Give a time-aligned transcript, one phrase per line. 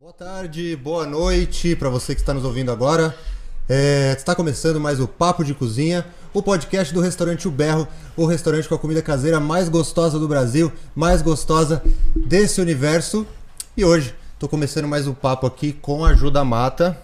[0.00, 3.14] Boa tarde, boa noite para você que está nos ouvindo agora.
[3.68, 8.24] É, está começando mais o Papo de Cozinha, o podcast do restaurante O Berro, o
[8.24, 11.82] restaurante com a comida caseira mais gostosa do Brasil, mais gostosa
[12.16, 13.26] desse universo.
[13.76, 16.98] E hoje estou começando mais um papo aqui com a Ajuda Mata,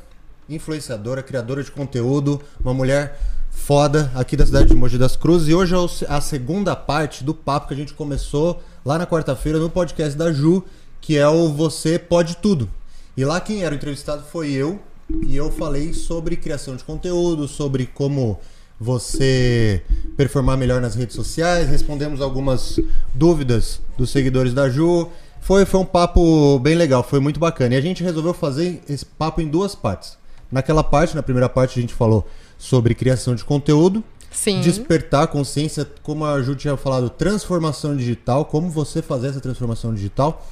[0.48, 3.20] influenciadora, criadora de conteúdo, uma mulher
[3.50, 5.48] foda aqui da cidade de Mogi das Cruzes.
[5.48, 5.78] E hoje é
[6.08, 10.32] a segunda parte do papo que a gente começou lá na quarta-feira no podcast da
[10.32, 10.64] Ju,
[10.98, 12.70] que é o Você Pode Tudo.
[13.16, 14.79] E lá quem era o entrevistado foi eu,
[15.26, 18.38] e eu falei sobre criação de conteúdo, sobre como
[18.79, 19.82] você
[20.18, 22.79] performar melhor nas redes sociais, respondemos algumas
[23.14, 25.08] dúvidas dos seguidores da Ju.
[25.40, 27.74] Foi, foi um papo bem legal, foi muito bacana.
[27.74, 30.18] E a gente resolveu fazer esse papo em duas partes.
[30.52, 32.27] Naquela parte, na primeira parte, a gente falou
[32.58, 34.60] sobre criação de conteúdo, Sim.
[34.60, 39.94] despertar a consciência, como a Ju tinha falado, transformação digital, como você fazer essa transformação
[39.94, 40.46] digital.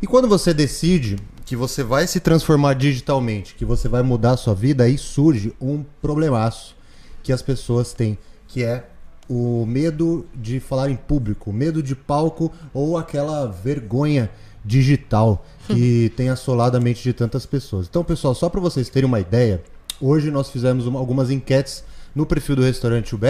[0.00, 1.16] E quando você decide
[1.52, 5.52] que você vai se transformar digitalmente, que você vai mudar a sua vida, aí surge
[5.60, 6.74] um problemaço
[7.22, 8.16] que as pessoas têm,
[8.48, 8.86] que é
[9.28, 14.30] o medo de falar em público, medo de palco ou aquela vergonha
[14.64, 17.86] digital que tem assolado a mente de tantas pessoas.
[17.86, 19.62] Então, pessoal, só para vocês terem uma ideia,
[20.00, 21.84] hoje nós fizemos uma- algumas enquetes
[22.14, 23.20] no perfil do restaurante O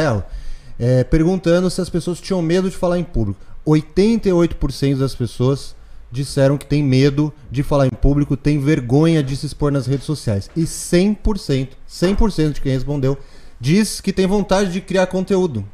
[0.79, 3.41] é, perguntando se as pessoas tinham medo de falar em público.
[3.67, 5.75] 88% das pessoas
[6.13, 10.05] disseram que tem medo de falar em público, tem vergonha de se expor nas redes
[10.05, 10.51] sociais.
[10.55, 13.17] E 100%, 100% de quem respondeu
[13.59, 15.65] diz que tem vontade de criar conteúdo.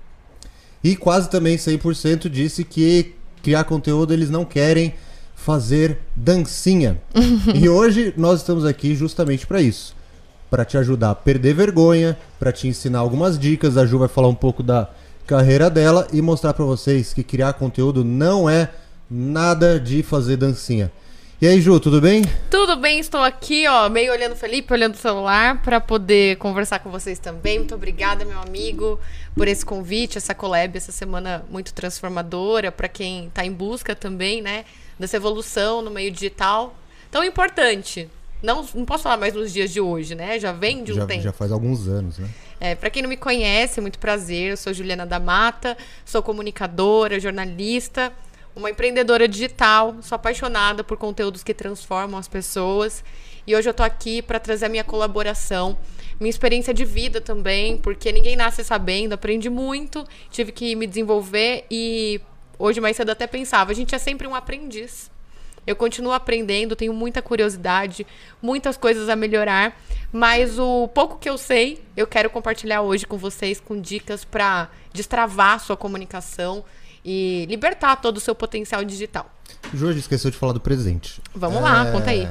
[0.83, 4.95] E quase também 100% disse que criar conteúdo eles não querem
[5.34, 7.00] fazer dancinha.
[7.55, 9.97] e hoje nós estamos aqui justamente para isso.
[10.48, 13.77] Para te ajudar a perder vergonha, para te ensinar algumas dicas.
[13.77, 14.89] A Ju vai falar um pouco da
[15.27, 18.70] carreira dela e mostrar para vocês que criar conteúdo não é
[19.11, 20.92] nada de fazer dancinha.
[21.41, 22.23] E aí, Ju, tudo bem?
[22.51, 26.81] Tudo bem, estou aqui, ó, meio olhando o Felipe, olhando o celular, para poder conversar
[26.81, 27.59] com vocês também.
[27.59, 28.98] Muito obrigada, meu amigo,
[29.36, 34.42] por esse convite, essa collab, essa semana muito transformadora para quem está em busca também,
[34.42, 34.64] né,
[34.98, 36.75] dessa evolução no meio digital.
[37.08, 38.11] Tão importante.
[38.42, 40.39] Não, não posso falar mais nos dias de hoje, né?
[40.39, 41.23] Já vem de um já, tempo.
[41.23, 42.29] já faz alguns anos, né?
[42.61, 44.51] É, para quem não me conhece, muito prazer.
[44.51, 48.13] Eu sou Juliana da Mata, sou comunicadora, jornalista,
[48.58, 49.96] uma empreendedora digital.
[50.02, 53.05] Sou apaixonada por conteúdos que transformam as pessoas.
[53.46, 55.79] E hoje eu tô aqui para trazer a minha colaboração,
[56.20, 61.64] minha experiência de vida também, porque ninguém nasce sabendo, aprendi muito, tive que me desenvolver
[61.70, 62.20] e
[62.58, 65.11] hoje mais cedo até pensava, a gente é sempre um aprendiz.
[65.67, 68.07] Eu continuo aprendendo, tenho muita curiosidade,
[68.42, 69.80] muitas coisas a melhorar,
[70.13, 74.69] mas o pouco que eu sei, eu quero compartilhar hoje com vocês com dicas para
[74.92, 76.64] destravar sua comunicação
[77.05, 79.27] e libertar todo o seu potencial digital.
[79.75, 81.20] Gente esqueceu de falar do presente.
[81.35, 82.29] Vamos lá, É, conta aí.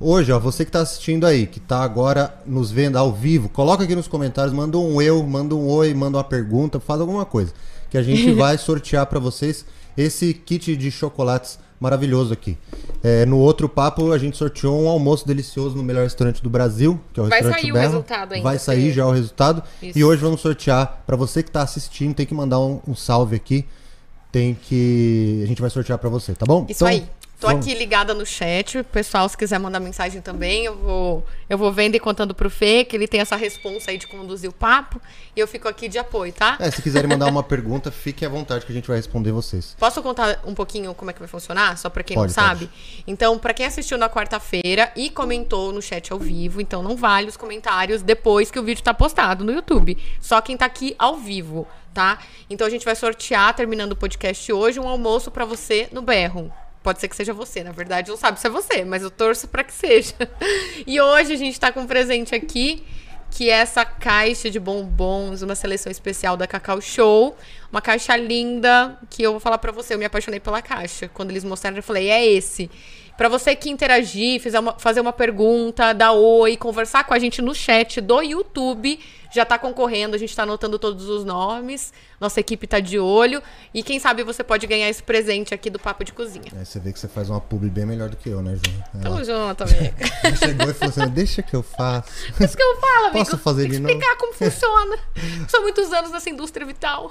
[0.00, 3.82] Hoje, ó, você que tá assistindo aí, que tá agora nos vendo ao vivo, coloca
[3.82, 7.52] aqui nos comentários, manda um eu, manda um oi, manda uma pergunta, faz alguma coisa.
[7.90, 9.64] Que a gente vai sortear pra vocês
[9.96, 12.56] esse kit de chocolates maravilhoso aqui.
[13.02, 17.00] É, no outro papo, a gente sorteou um almoço delicioso no melhor restaurante do Brasil,
[17.12, 17.86] que é o Vai restaurante sair o Berro.
[17.86, 18.92] resultado ainda, Vai sair Fê.
[18.92, 19.62] já o resultado.
[19.82, 19.98] Isso.
[19.98, 23.34] E hoje vamos sortear, pra você que tá assistindo, tem que mandar um, um salve
[23.34, 23.64] aqui.
[24.30, 25.40] Tem que.
[25.42, 26.66] A gente vai sortear pra você, tá bom?
[26.68, 27.06] Isso aí.
[27.40, 28.82] Tô vamos- aqui ligada no chat.
[28.84, 32.84] Pessoal, se quiser mandar mensagem também, eu vou, eu vou vendo e contando pro Fê,
[32.84, 35.00] que ele tem essa responsa aí de conduzir o papo.
[35.36, 36.56] E eu fico aqui de apoio, tá?
[36.58, 39.76] É, se quiserem mandar uma pergunta, fiquem à vontade que a gente vai responder vocês.
[39.78, 41.78] Posso contar um pouquinho como é que vai funcionar?
[41.78, 42.68] Só pra quem Pode, não sabe?
[43.06, 47.28] Então, pra quem assistiu na quarta-feira e comentou no chat ao vivo, então não vale
[47.28, 49.96] os comentários depois que o vídeo tá postado no YouTube.
[50.20, 52.18] Só quem tá aqui ao vivo, tá?
[52.50, 56.52] Então a gente vai sortear, terminando o podcast hoje, um almoço pra você no Berro.
[56.88, 59.46] Pode ser que seja você, na verdade, não sabe se é você, mas eu torço
[59.46, 60.14] pra que seja.
[60.86, 62.82] E hoje a gente tá com um presente aqui
[63.30, 67.36] que é essa caixa de bombons, uma seleção especial da Cacau Show.
[67.70, 71.08] Uma caixa linda, que eu vou falar pra você, eu me apaixonei pela caixa.
[71.12, 72.70] Quando eles mostraram, eu falei, é esse.
[73.16, 77.42] Pra você que interagir, fizer uma- fazer uma pergunta, dar oi, conversar com a gente
[77.42, 78.98] no chat do YouTube,
[79.34, 83.42] já tá concorrendo, a gente tá anotando todos os nomes, nossa equipe tá de olho.
[83.74, 86.44] E quem sabe você pode ganhar esse presente aqui do Papo de Cozinha.
[86.56, 89.02] Aí você vê que você faz uma publi bem melhor do que eu, né, Ju?
[89.02, 89.94] Tamo junto, amiga.
[90.22, 92.08] Ela chegou e falou assim: deixa que eu faço.
[92.40, 93.18] Isso que eu falo, amigo.
[93.18, 93.92] Posso fazer Tem de novo?
[93.92, 94.96] explicar como funciona.
[95.48, 97.10] São muitos anos nessa indústria vital.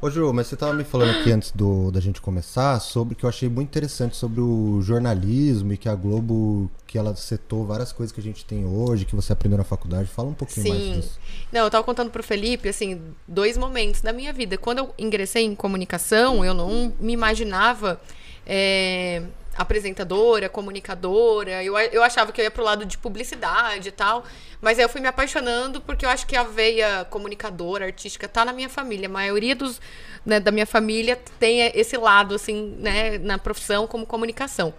[0.00, 3.24] Ô, Ju, mas você tava me falando aqui antes do, da gente começar sobre que
[3.24, 7.92] eu achei muito interessante sobre o jornalismo e que a Globo, que ela setou várias
[7.92, 10.08] coisas que a gente tem hoje, que você aprendeu na faculdade.
[10.08, 10.92] Fala um pouquinho mais Sim.
[10.92, 11.18] disso.
[11.50, 14.58] Não, eu tava contando pro Felipe, assim, dois momentos da minha vida.
[14.58, 18.00] Quando eu ingressei em comunicação, eu não me imaginava
[18.46, 19.22] é,
[19.56, 21.62] apresentadora, comunicadora.
[21.62, 24.24] Eu, eu achava que eu ia pro lado de publicidade e tal.
[24.60, 28.44] Mas aí eu fui me apaixonando porque eu acho que a veia comunicadora, artística, tá
[28.44, 29.08] na minha família.
[29.08, 29.80] A maioria dos,
[30.24, 34.72] né, da minha família tem esse lado, assim, né, na profissão como comunicação.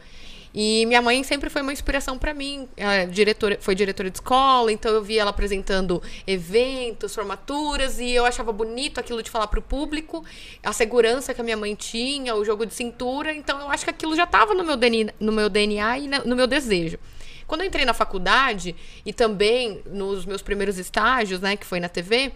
[0.57, 2.69] E minha mãe sempre foi uma inspiração para mim.
[2.77, 8.25] Ela diretora, foi diretora de escola, então eu via ela apresentando eventos, formaturas, e eu
[8.25, 10.23] achava bonito aquilo de falar para o público,
[10.63, 13.35] a segurança que a minha mãe tinha, o jogo de cintura.
[13.35, 16.35] Então eu acho que aquilo já estava no, meu DNA, no meu DNA e no
[16.37, 16.97] meu desejo.
[17.45, 18.73] Quando eu entrei na faculdade
[19.05, 22.31] e também nos meus primeiros estágios, né, que foi na TV,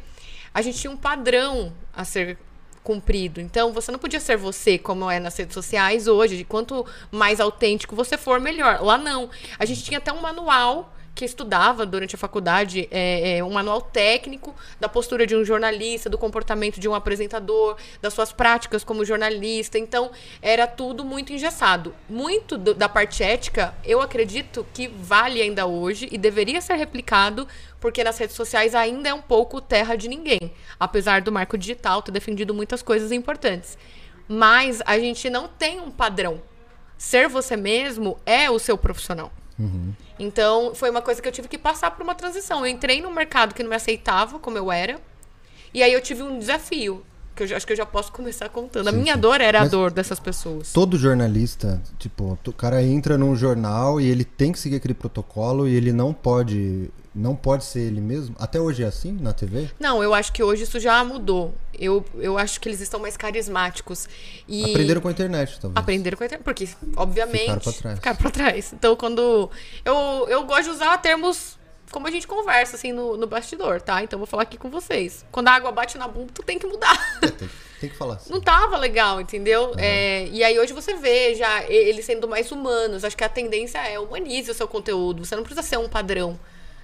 [0.54, 2.38] a gente tinha um padrão a ser
[2.90, 3.40] cumprido.
[3.40, 6.44] Então, você não podia ser você, como é nas redes sociais hoje.
[6.44, 8.82] Quanto mais autêntico você for, melhor.
[8.82, 9.30] Lá não.
[9.60, 13.82] A gente tinha até um manual que estudava durante a faculdade é, é, um manual
[13.82, 19.04] técnico da postura de um jornalista, do comportamento de um apresentador, das suas práticas como
[19.04, 19.78] jornalista.
[19.78, 20.12] Então,
[20.42, 21.94] era tudo muito engessado.
[22.10, 27.48] Muito do, da parte ética, eu acredito que vale ainda hoje e deveria ser replicado,
[27.80, 30.52] porque nas redes sociais ainda é um pouco terra de ninguém.
[30.80, 33.78] Apesar do marco digital ter defendido muitas coisas importantes.
[34.28, 36.42] Mas a gente não tem um padrão.
[36.98, 39.32] Ser você mesmo é o seu profissional.
[39.58, 39.94] Uhum.
[40.20, 42.60] Então, foi uma coisa que eu tive que passar por uma transição.
[42.60, 45.00] Eu entrei num mercado que não me aceitava como eu era.
[45.74, 47.06] E aí eu tive um desafio.
[47.40, 48.90] Que eu acho que eu já posso começar contando.
[48.90, 49.20] Sim, a minha sim.
[49.20, 50.74] dor era Mas a dor dessas pessoas.
[50.74, 55.68] Todo jornalista, tipo, o cara entra num jornal e ele tem que seguir aquele protocolo
[55.68, 58.36] e ele não pode não pode ser ele mesmo?
[58.40, 59.70] Até hoje é assim na TV?
[59.80, 61.54] Não, eu acho que hoje isso já mudou.
[61.78, 64.08] Eu, eu acho que eles estão mais carismáticos.
[64.48, 64.72] E...
[64.72, 65.82] Aprenderam com a internet, talvez.
[65.82, 67.40] Aprenderam com a internet, porque, obviamente.
[67.40, 67.96] Ficaram pra trás.
[67.96, 68.74] Ficaram pra trás.
[68.74, 69.50] Então, quando.
[69.84, 71.58] Eu, eu gosto de usar termos
[71.92, 74.04] como a gente conversa, assim, no, no bastidor, tá?
[74.04, 75.26] Então, vou falar aqui com vocês.
[75.32, 76.98] Quando a água bate na bunda, tu tem que mudar.
[77.22, 77.50] É, tem,
[77.82, 78.32] tem, que falar assim.
[78.32, 79.70] Não tava legal, entendeu?
[79.70, 79.76] Uhum.
[79.78, 83.04] É, e aí, hoje você vê já eles sendo mais humanos.
[83.04, 85.26] Acho que a tendência é humanize o seu conteúdo.
[85.26, 86.40] Você não precisa ser um padrão.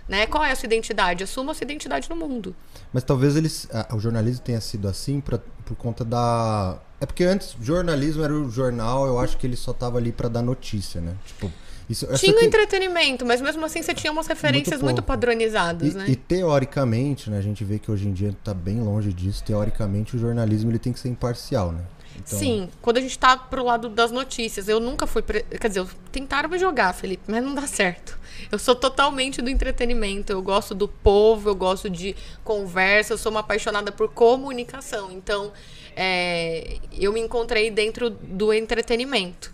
[0.07, 0.28] Né?
[0.28, 1.24] Qual é a sua identidade?
[1.24, 2.56] Assuma a sua identidade no mundo.
[2.94, 6.78] Mas talvez eles, o jornalismo tenha sido assim pra, por conta da.
[7.01, 10.30] É porque antes jornalismo era o jornal, eu acho que ele só tava ali para
[10.30, 11.16] dar notícia, né?
[11.25, 11.51] Tipo,
[11.90, 12.46] isso, tinha que...
[12.46, 16.06] entretenimento, mas mesmo assim você tinha umas referências muito, muito padronizadas, e, né?
[16.08, 19.44] E teoricamente, né, a gente vê que hoje em dia está bem longe disso.
[19.44, 21.82] Teoricamente, o jornalismo ele tem que ser imparcial, né?
[22.18, 22.40] Então...
[22.40, 25.22] Sim, quando a gente tá pro lado das notícias, eu nunca fui.
[25.22, 25.44] Pre...
[25.44, 28.18] Quer dizer, tentaram me jogar, Felipe, mas não dá certo.
[28.52, 30.32] Eu sou totalmente do entretenimento.
[30.32, 35.12] Eu gosto do povo, eu gosto de conversa, eu sou uma apaixonada por comunicação.
[35.12, 35.52] Então,
[35.96, 36.78] é...
[36.98, 39.54] eu me encontrei dentro do entretenimento.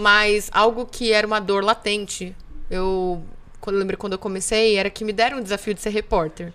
[0.00, 2.34] Mas algo que era uma dor latente,
[2.70, 3.22] eu,
[3.60, 6.52] quando eu lembro quando eu comecei, era que me deram o desafio de ser repórter.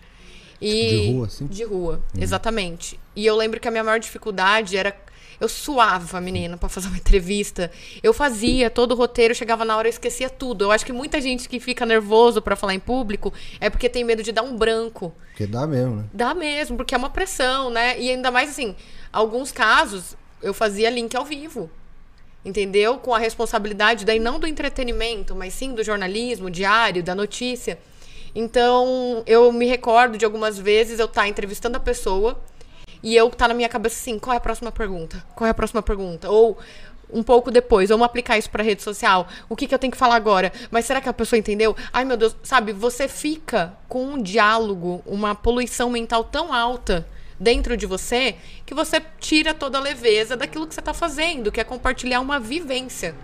[0.61, 1.47] E, de rua, assim?
[1.47, 2.19] De rua, hum.
[2.21, 2.99] exatamente.
[3.15, 4.95] E eu lembro que a minha maior dificuldade era
[5.39, 7.71] eu suava, menina, para fazer uma entrevista.
[8.01, 10.63] Eu fazia todo o roteiro, chegava na hora eu esquecia tudo.
[10.63, 14.03] Eu acho que muita gente que fica nervoso para falar em público é porque tem
[14.03, 15.13] medo de dar um branco.
[15.29, 16.05] Porque dá mesmo, né?
[16.13, 17.99] Dá mesmo, porque é uma pressão, né?
[17.99, 18.75] E ainda mais assim,
[19.11, 21.69] alguns casos eu fazia link ao vivo.
[22.45, 22.99] Entendeu?
[22.99, 27.79] Com a responsabilidade daí não do entretenimento, mas sim do jornalismo diário, da notícia.
[28.35, 32.39] Então, eu me recordo de algumas vezes eu estar tá entrevistando a pessoa
[33.01, 35.23] e eu tá na minha cabeça assim, qual é a próxima pergunta?
[35.35, 36.29] Qual é a próxima pergunta?
[36.29, 36.57] Ou
[37.11, 39.27] um pouco depois, vamos aplicar isso para rede social.
[39.47, 40.51] O que, que eu tenho que falar agora?
[40.69, 41.75] Mas será que a pessoa entendeu?
[41.93, 47.07] Ai, meu Deus, sabe, você fica com um diálogo, uma poluição mental tão alta
[47.39, 51.59] dentro de você que você tira toda a leveza daquilo que você tá fazendo, que
[51.59, 53.15] é compartilhar uma vivência.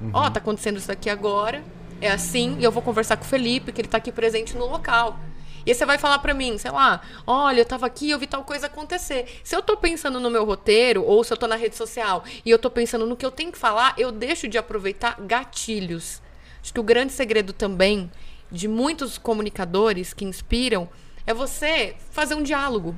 [0.00, 0.10] Uhum.
[0.12, 0.26] Ó, uhum.
[0.26, 1.62] oh, tá acontecendo isso aqui agora,
[2.00, 4.66] é assim, e eu vou conversar com o Felipe, que ele tá aqui presente no
[4.66, 5.18] local.
[5.64, 8.26] E aí você vai falar para mim, sei lá, olha, eu tava aqui, eu vi
[8.26, 9.40] tal coisa acontecer.
[9.44, 12.50] Se eu tô pensando no meu roteiro, ou se eu tô na rede social e
[12.50, 16.22] eu tô pensando no que eu tenho que falar, eu deixo de aproveitar gatilhos.
[16.62, 18.10] Acho que o grande segredo também
[18.50, 20.88] de muitos comunicadores que inspiram
[21.26, 22.96] é você fazer um diálogo.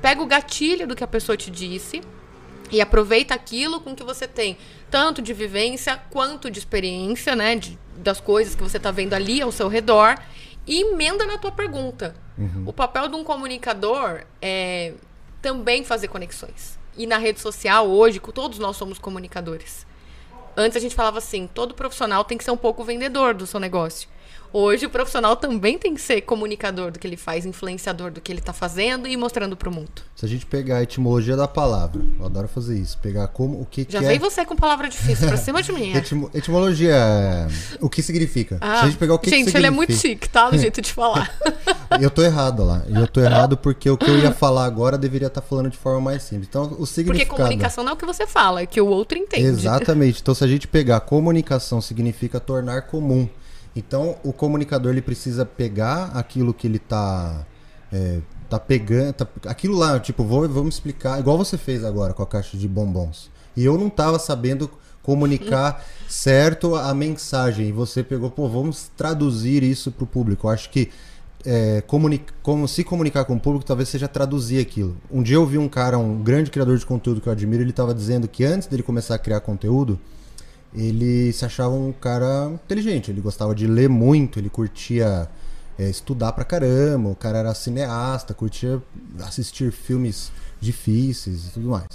[0.00, 2.00] Pega o gatilho do que a pessoa te disse
[2.70, 4.56] e aproveita aquilo com que você tem,
[4.90, 9.42] tanto de vivência quanto de experiência, né, de, das coisas que você está vendo ali
[9.42, 10.16] ao seu redor
[10.66, 12.14] e emenda na tua pergunta.
[12.38, 12.64] Uhum.
[12.66, 14.94] O papel de um comunicador é
[15.42, 16.78] também fazer conexões.
[16.96, 19.86] E na rede social, hoje, todos nós somos comunicadores.
[20.56, 23.60] Antes a gente falava assim: todo profissional tem que ser um pouco vendedor do seu
[23.60, 24.08] negócio.
[24.52, 28.32] Hoje o profissional também tem que ser comunicador do que ele faz, influenciador do que
[28.32, 29.90] ele tá fazendo e mostrando pro mundo.
[30.16, 33.64] Se a gente pegar a etimologia da palavra, eu adoro fazer isso, pegar como o
[33.64, 35.92] que, Já que veio é você com palavra difícil pra cima de mim.
[35.92, 35.98] é.
[35.98, 37.46] Etimo- etimologia, é
[37.80, 38.56] o que significa.
[38.58, 40.24] Se a gente pegar o que gente, que ele é muito significa.
[40.26, 40.50] chique, tá?
[40.50, 41.32] No jeito de falar.
[42.00, 42.82] Eu tô errado lá.
[42.88, 46.00] Eu tô errado porque o que eu ia falar agora deveria estar falando de forma
[46.00, 46.48] mais simples.
[46.48, 47.36] Então, o Porque significado.
[47.36, 49.44] comunicação não é o que você fala, é que o outro entende.
[49.46, 50.20] Exatamente.
[50.20, 53.28] Então, se a gente pegar comunicação, significa tornar comum.
[53.74, 57.46] Então, o comunicador ele precisa pegar aquilo que ele tá,
[57.92, 62.22] é, tá pegando, tá- aquilo lá, tipo, vou, vamos explicar, igual você fez agora com
[62.22, 63.30] a caixa de bombons.
[63.56, 64.70] E eu não tava sabendo
[65.02, 67.68] comunicar certo a mensagem.
[67.68, 70.46] E você pegou, pô, vamos traduzir isso pro público.
[70.46, 70.90] Eu acho que
[71.44, 71.82] é,
[72.42, 74.96] como se comunicar com o público talvez seja traduzir aquilo.
[75.10, 77.70] Um dia eu vi um cara, um grande criador de conteúdo que eu admiro, ele
[77.70, 79.98] estava dizendo que antes dele começar a criar conteúdo,
[80.74, 85.28] ele se achava um cara inteligente, ele gostava de ler muito, ele curtia
[85.78, 88.80] é, estudar pra caramba, o cara era cineasta, curtia
[89.20, 91.86] assistir filmes difíceis e tudo mais.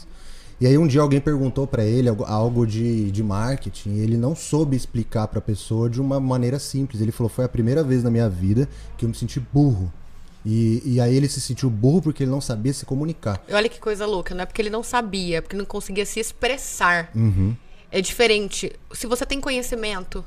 [0.59, 4.33] E aí um dia alguém perguntou pra ele algo- de, de marketing e ele não
[4.35, 7.01] soube explicar pra pessoa de uma maneira simples.
[7.01, 8.67] Ele falou, foi a primeira vez na minha vida
[8.97, 9.91] que eu me senti burro.
[10.45, 13.43] E, e aí ele se sentiu burro porque ele não sabia se comunicar.
[13.51, 16.19] Olha que coisa louca, não é porque ele não sabia, é porque não conseguia se
[16.19, 17.09] expressar.
[17.15, 17.55] Uhum.
[17.95, 18.73] É diferente.
[18.91, 20.25] Se você tem conhecimento,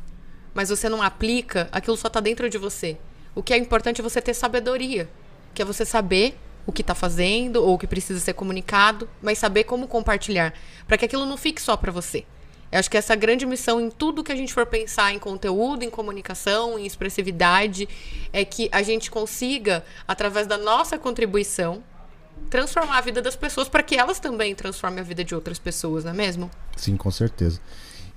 [0.54, 2.96] mas você não aplica, aquilo só tá dentro de você.
[3.34, 5.06] O que é importante é você ter sabedoria,
[5.52, 6.34] que é você saber
[6.64, 10.54] o que tá fazendo ou o que precisa ser comunicado, mas saber como compartilhar,
[10.86, 12.24] para que aquilo não fique só para você.
[12.72, 15.18] Eu acho que essa é grande missão em tudo que a gente for pensar em
[15.18, 17.86] conteúdo, em comunicação, em expressividade,
[18.32, 21.84] é que a gente consiga, através da nossa contribuição,
[22.50, 26.04] transformar a vida das pessoas para que elas também transformem a vida de outras pessoas,
[26.04, 26.50] não é mesmo?
[26.76, 27.60] Sim, com certeza.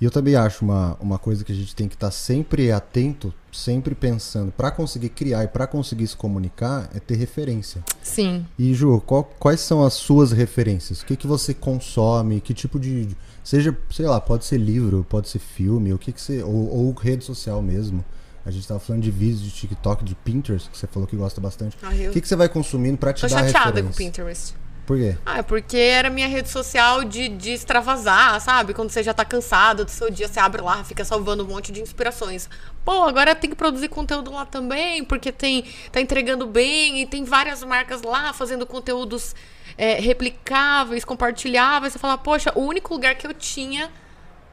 [0.00, 3.32] E eu também acho uma, uma coisa que a gente tem que estar sempre atento,
[3.52, 7.84] sempre pensando, para conseguir criar e para conseguir se comunicar, é ter referência.
[8.02, 8.44] Sim.
[8.58, 11.02] E Ju, qual- quais são as suas referências?
[11.02, 12.40] O que, que você consome?
[12.40, 13.10] Que tipo de.
[13.44, 16.42] Seja, sei lá, pode ser livro, pode ser filme, o que, que você.
[16.42, 18.04] Ou, ou rede social mesmo.
[18.44, 21.40] A gente tava falando de vídeos de TikTok, de Pinterest, que você falou que gosta
[21.40, 21.76] bastante.
[21.82, 23.82] Ah, eu- O que, que você vai consumindo para te Tô dar chateada referência?
[23.84, 24.54] com o Pinterest.
[24.84, 25.16] Por quê?
[25.24, 28.74] Ah, é porque era minha rede social de, de extravasar, sabe?
[28.74, 31.70] Quando você já tá cansado do seu dia, você abre lá, fica salvando um monte
[31.70, 32.50] de inspirações.
[32.84, 37.22] Pô, agora tem que produzir conteúdo lá também, porque tem tá entregando bem e tem
[37.22, 39.36] várias marcas lá fazendo conteúdos
[39.78, 41.92] é, replicáveis, compartilháveis.
[41.92, 43.88] Você fala, poxa, o único lugar que eu tinha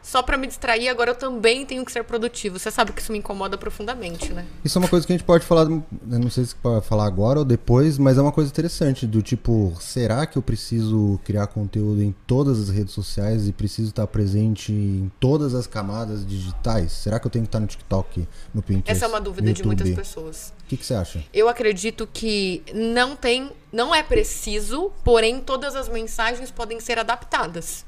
[0.09, 2.57] só pra me distrair, agora eu também tenho que ser produtivo.
[2.57, 4.43] Você sabe que isso me incomoda profundamente, né?
[4.65, 7.39] Isso é uma coisa que a gente pode falar, não sei se pode falar agora
[7.39, 12.01] ou depois, mas é uma coisa interessante do tipo, será que eu preciso criar conteúdo
[12.01, 16.91] em todas as redes sociais e preciso estar presente em todas as camadas digitais?
[16.91, 18.91] Será que eu tenho que estar no TikTok, no Pinterest?
[18.91, 20.53] Essa é uma dúvida de muitas pessoas.
[20.63, 21.23] O que, que você acha?
[21.31, 27.85] Eu acredito que não tem, não é preciso, porém todas as mensagens podem ser adaptadas.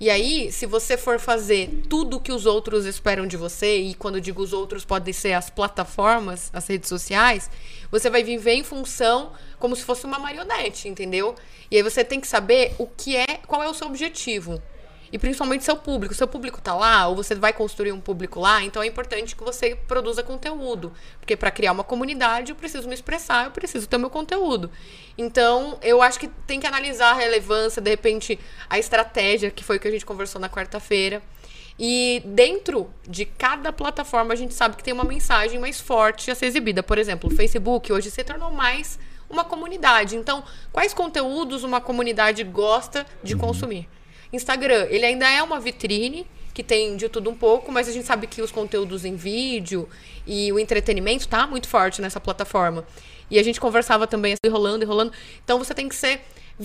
[0.00, 4.16] E aí, se você for fazer tudo que os outros esperam de você, e quando
[4.16, 7.48] eu digo os outros, podem ser as plataformas, as redes sociais,
[7.90, 11.34] você vai viver em função como se fosse uma marionete, entendeu?
[11.70, 14.60] E aí você tem que saber o que é, qual é o seu objetivo.
[15.14, 16.12] E principalmente seu público.
[16.12, 19.44] Seu público tá lá, ou você vai construir um público lá, então é importante que
[19.44, 20.92] você produza conteúdo.
[21.20, 24.68] Porque para criar uma comunidade, eu preciso me expressar, eu preciso ter meu conteúdo.
[25.16, 29.76] Então, eu acho que tem que analisar a relevância, de repente, a estratégia, que foi
[29.76, 31.22] o que a gente conversou na quarta-feira.
[31.78, 36.34] E dentro de cada plataforma, a gente sabe que tem uma mensagem mais forte a
[36.34, 36.82] ser exibida.
[36.82, 38.98] Por exemplo, o Facebook hoje se tornou mais
[39.30, 40.16] uma comunidade.
[40.16, 40.42] Então,
[40.72, 43.88] quais conteúdos uma comunidade gosta de consumir?
[44.34, 48.06] Instagram, ele ainda é uma vitrine que tem de tudo um pouco, mas a gente
[48.06, 49.88] sabe que os conteúdos em vídeo
[50.26, 52.84] e o entretenimento tá muito forte nessa plataforma.
[53.30, 55.12] E a gente conversava também assim, rolando e rolando.
[55.42, 56.20] Então você tem que ser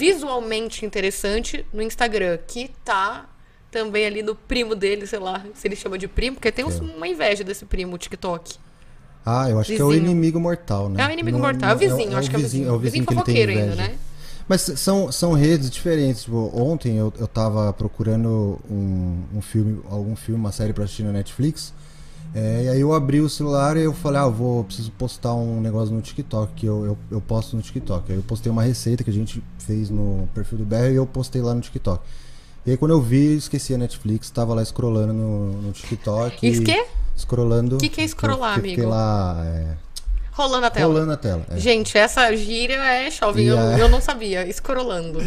[0.09, 3.25] visualmente interessante no Instagram, que tá
[3.71, 6.79] também ali no primo dele, sei lá, se ele chama de primo, porque tem uns-
[6.79, 8.55] uma inveja desse primo, o TikTok.
[9.25, 10.05] Ah, eu acho que é o Vizinho.
[10.11, 11.03] inimigo mortal, né?
[11.03, 12.67] É o inimigo mortal, é o vizinho, acho que é o vizinho.
[12.67, 13.97] É o Vizinho vizinho que ele tem fofoqueiro ainda, né?
[14.49, 16.23] Mas são, são redes diferentes.
[16.23, 21.03] Tipo, ontem eu, eu tava procurando um, um filme, algum filme, uma série pra assistir
[21.03, 21.71] na Netflix.
[22.33, 25.35] É, e aí eu abri o celular e eu falei, ah, eu vou, preciso postar
[25.35, 28.11] um negócio no TikTok, que eu, eu, eu posto no TikTok.
[28.11, 31.05] Aí eu postei uma receita que a gente fez no perfil do BR e eu
[31.05, 32.03] postei lá no TikTok.
[32.65, 36.47] E aí quando eu vi, esqueci a Netflix, tava lá scrollando no, no TikTok.
[36.47, 36.87] Isso quê?
[37.15, 37.77] Scrollando.
[37.77, 38.89] Que que é eu fiquei amigo?
[38.89, 39.77] lá, é,
[40.31, 40.93] Rolando a tela.
[40.93, 41.45] rolando a tela.
[41.49, 41.57] é.
[41.57, 44.47] Gente, essa gíria é jovem, eu, a- eu não sabia.
[44.47, 45.21] Escorolando.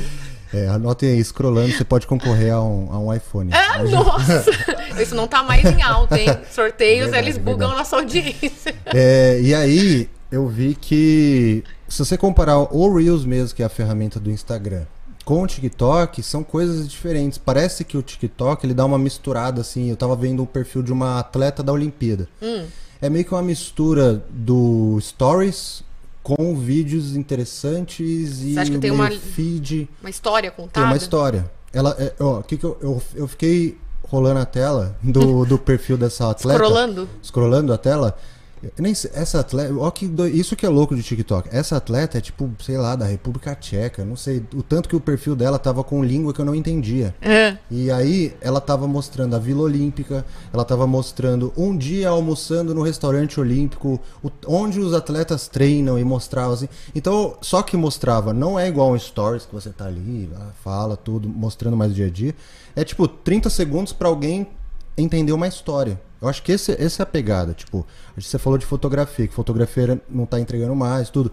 [0.55, 3.51] É, anotem aí, scrollando, você pode concorrer a um, a um iPhone.
[3.55, 4.45] Ah, nossa!
[5.01, 6.29] Isso não tá mais em alta, hein?
[6.51, 7.79] Sorteios, Verdade, eles bugam verdade.
[7.79, 8.75] nossa audiência.
[8.87, 13.71] É, e aí, eu vi que se você comparar o Reels mesmo, que é a
[13.71, 14.83] ferramenta do Instagram,
[15.25, 17.39] com o TikTok, são coisas diferentes.
[17.39, 19.89] Parece que o TikTok ele dá uma misturada assim.
[19.89, 22.29] Eu tava vendo o perfil de uma atleta da Olimpíada.
[22.43, 22.65] Hum.
[23.03, 25.83] É meio que uma mistura do Stories
[26.23, 29.89] com vídeos interessantes e Você acha que o tem uma- feed.
[30.01, 30.73] Uma história contada.
[30.75, 31.51] Tem uma história.
[31.73, 33.77] Ela, é, ó, que que eu, eu, eu fiquei
[34.09, 36.59] rolando a tela do, do perfil dessa atleta.
[36.63, 37.09] Scrollando.
[37.23, 38.17] Scrollando a tela.
[38.79, 41.49] Nem sei, essa atleta, ó que doi- isso que é louco de TikTok.
[41.53, 45.01] Essa atleta é tipo, sei lá, da República Tcheca, não sei, o tanto que o
[45.01, 47.15] perfil dela tava com língua que eu não entendia.
[47.21, 47.57] É.
[47.71, 52.83] E aí ela tava mostrando a Vila Olímpica, ela tava mostrando um dia almoçando no
[52.83, 56.69] restaurante olímpico, o- onde os atletas treinam e mostrava assim.
[56.95, 60.31] Então, só que mostrava, não é igual um stories que você tá ali,
[60.63, 62.35] fala tudo, mostrando mais o dia a dia.
[62.77, 64.47] É tipo 30 segundos pra alguém
[64.97, 66.01] entender uma história.
[66.23, 67.85] Eu acho que esse, essa é a pegada, tipo,
[68.17, 71.33] você falou de fotografia, que fotografia não tá entregando mais, tudo.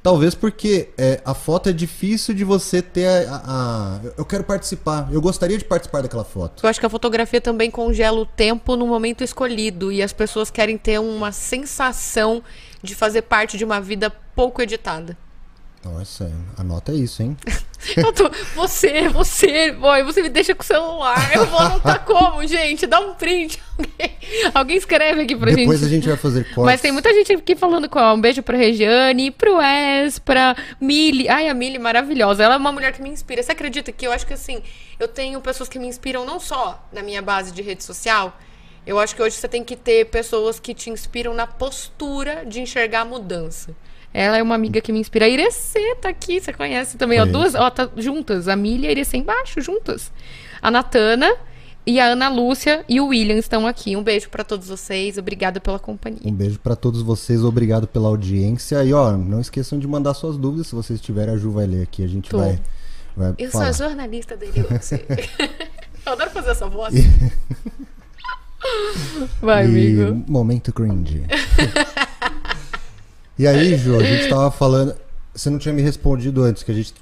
[0.00, 3.42] Talvez porque é, a foto é difícil de você ter a, a-
[3.96, 5.08] a- Eu quero participar.
[5.12, 6.62] Eu gostaria de participar daquela foto.
[6.64, 10.50] Eu acho que a fotografia também congela o tempo no momento escolhido e as pessoas
[10.52, 12.42] querem ter uma sensação
[12.80, 15.18] de fazer parte de uma vida pouco editada.
[15.88, 17.36] Nossa, anota isso, hein?
[17.96, 21.34] Eu tô, você, você, boy, você me deixa com o celular.
[21.34, 22.86] Eu vou anotar como, gente?
[22.86, 23.58] Dá um print.
[23.78, 24.16] Alguém,
[24.52, 25.88] alguém escreve aqui pra Depois gente.
[25.88, 26.64] a gente vai fazer cortes.
[26.64, 31.28] Mas tem muita gente aqui falando com um beijo pra Regiane, pro Wes, pra Mili.
[31.28, 32.42] Ai, a Mili maravilhosa.
[32.42, 33.42] Ela é uma mulher que me inspira.
[33.42, 34.60] Você acredita que eu acho que assim,
[34.98, 38.36] eu tenho pessoas que me inspiram não só na minha base de rede social.
[38.84, 42.60] Eu acho que hoje você tem que ter pessoas que te inspiram na postura de
[42.60, 43.74] enxergar a mudança.
[44.12, 45.26] Ela é uma amiga que me inspira.
[45.26, 47.20] A Irecê tá aqui, você conhece também.
[47.20, 48.48] Ó, duas, ó, tá juntas.
[48.48, 50.10] A Mili e a Irecê embaixo, juntas.
[50.62, 51.30] A Natana
[51.86, 53.96] e a Ana Lúcia e o William estão aqui.
[53.96, 55.18] Um beijo pra todos vocês.
[55.18, 56.20] Obrigada pela companhia.
[56.24, 58.82] Um beijo pra todos vocês, obrigado pela audiência.
[58.84, 60.66] E ó, não esqueçam de mandar suas dúvidas.
[60.68, 62.02] Se vocês tiverem, a Ju vai ler aqui.
[62.02, 62.38] A gente Tô.
[62.38, 62.58] vai,
[63.16, 63.68] vai Eu sou falar.
[63.68, 64.52] a jornalista dele.
[66.06, 66.94] Eu adoro fazer essa voz.
[69.40, 70.24] Vai, E amigo.
[70.30, 71.22] Momento cringe.
[73.38, 74.94] e aí, Ju, a gente tava falando.
[75.34, 76.92] Você não tinha me respondido antes, que a gente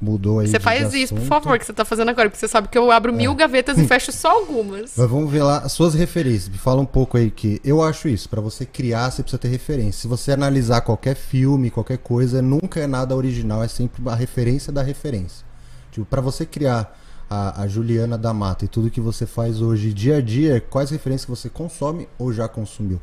[0.00, 0.48] mudou aí.
[0.48, 2.90] Você faz isso, por favor, que você tá fazendo agora, porque você sabe que eu
[2.90, 4.92] abro mil gavetas e fecho só algumas.
[4.96, 6.48] Mas vamos ver lá as suas referências.
[6.48, 8.28] Me fala um pouco aí que eu acho isso.
[8.28, 10.02] Pra você criar, você precisa ter referência.
[10.02, 14.72] Se você analisar qualquer filme, qualquer coisa, nunca é nada original, é sempre a referência
[14.72, 15.44] da referência.
[15.90, 16.96] Tipo, para você criar
[17.28, 20.90] a, a Juliana da Mata e tudo que você faz hoje dia a dia, quais
[20.90, 23.00] referências que você consome ou já consumiu?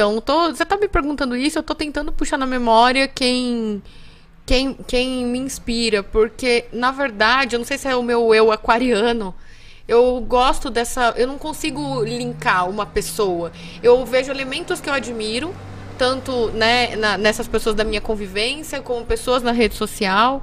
[0.00, 3.82] Então, tô- você tá me perguntando isso, eu tô tentando puxar na memória quem,
[4.46, 8.50] quem, quem me inspira, porque, na verdade, eu não sei se é o meu eu
[8.50, 9.34] aquariano,
[9.86, 11.12] eu gosto dessa.
[11.18, 13.52] Eu não consigo linkar uma pessoa.
[13.82, 15.54] Eu vejo elementos que eu admiro,
[15.98, 20.42] tanto né, na- nessas pessoas da minha convivência, como pessoas na rede social,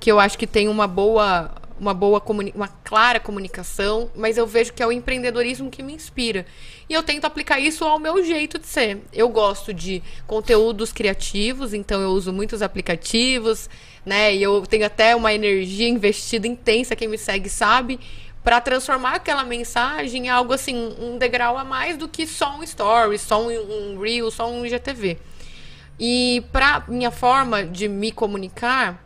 [0.00, 1.52] que eu acho que tem uma boa.
[1.78, 2.22] Uma boa
[2.54, 6.46] uma clara comunicação, mas eu vejo que é o empreendedorismo que me inspira.
[6.88, 9.02] E eu tento aplicar isso ao meu jeito de ser.
[9.12, 13.68] Eu gosto de conteúdos criativos, então eu uso muitos aplicativos,
[14.04, 14.34] né?
[14.34, 17.98] E eu tenho até uma energia investida intensa, quem me segue sabe,
[18.44, 22.62] para transformar aquela mensagem em algo assim, um degrau a mais do que só um
[22.62, 25.18] story, só um, um reel, só um IGTV.
[25.98, 29.05] E para minha forma de me comunicar,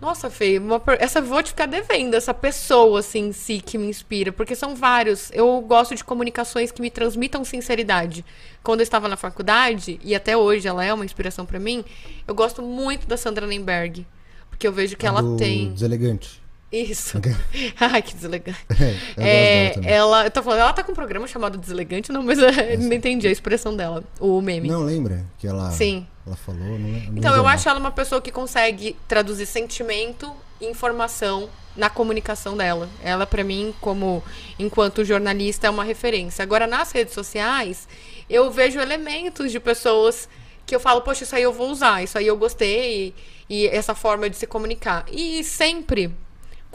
[0.00, 3.86] nossa, Fê, uma essa vou te ficar devendo, essa pessoa assim em si que me
[3.86, 5.30] inspira, porque são vários.
[5.32, 8.24] Eu gosto de comunicações que me transmitam sinceridade.
[8.62, 11.84] Quando eu estava na faculdade, e até hoje ela é uma inspiração pra mim,
[12.26, 14.06] eu gosto muito da Sandra Nemberg,
[14.50, 16.42] porque eu vejo que ela Do tem Deselegante.
[16.82, 17.20] Isso.
[17.80, 18.58] Ai, que deselegante.
[19.18, 22.38] É, É, ela, eu tô falando, ela tá com um programa chamado Deselegante, não, mas
[22.38, 24.68] eu não entendi a expressão dela, o meme.
[24.68, 26.06] Não lembra que ela, Sim.
[26.26, 26.60] ela falou?
[26.60, 27.48] Não, não Então, eu lembro.
[27.48, 32.88] acho ela uma pessoa que consegue traduzir sentimento e informação na comunicação dela.
[33.02, 34.22] Ela, pra mim, como
[34.58, 36.42] enquanto jornalista, é uma referência.
[36.42, 37.86] Agora, nas redes sociais,
[38.30, 40.28] eu vejo elementos de pessoas
[40.64, 43.14] que eu falo, poxa, isso aí eu vou usar, isso aí eu gostei,
[43.48, 45.04] e, e essa forma de se comunicar.
[45.12, 46.12] E sempre,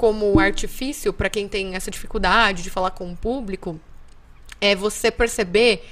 [0.02, 3.80] como artifício, pra quem tem essa dificuldade de falar com o público,
[4.60, 5.88] é você perceber,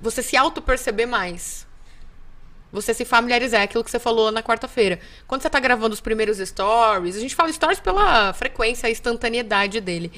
[0.00, 1.66] você se auto-perceber mais.
[2.70, 5.00] Você se familiarizar, é aquilo que você falou na quarta-feira.
[5.26, 9.80] Quando você tá gravando os primeiros stories, a gente fala stories pela frequência, a instantaneidade
[9.80, 10.12] dele.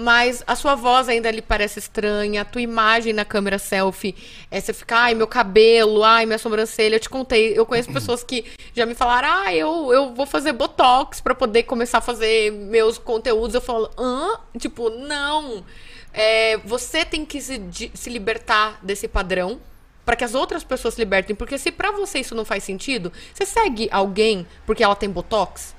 [0.00, 4.14] Mas a sua voz ainda lhe parece estranha, a tua imagem na câmera selfie,
[4.48, 6.94] é, você fica, ai, meu cabelo, ai, minha sobrancelha.
[6.94, 10.52] Eu te contei, eu conheço pessoas que já me falaram, ah, eu, eu vou fazer
[10.52, 13.56] botox pra poder começar a fazer meus conteúdos.
[13.56, 14.38] Eu falo, hã?
[14.56, 15.64] Tipo, não.
[16.14, 17.60] é, você tem que se,
[17.92, 19.60] se libertar desse padrão
[20.04, 21.34] para que as outras pessoas se libertem.
[21.34, 25.76] Porque se pra você isso não faz sentido, você segue alguém porque ela tem botox?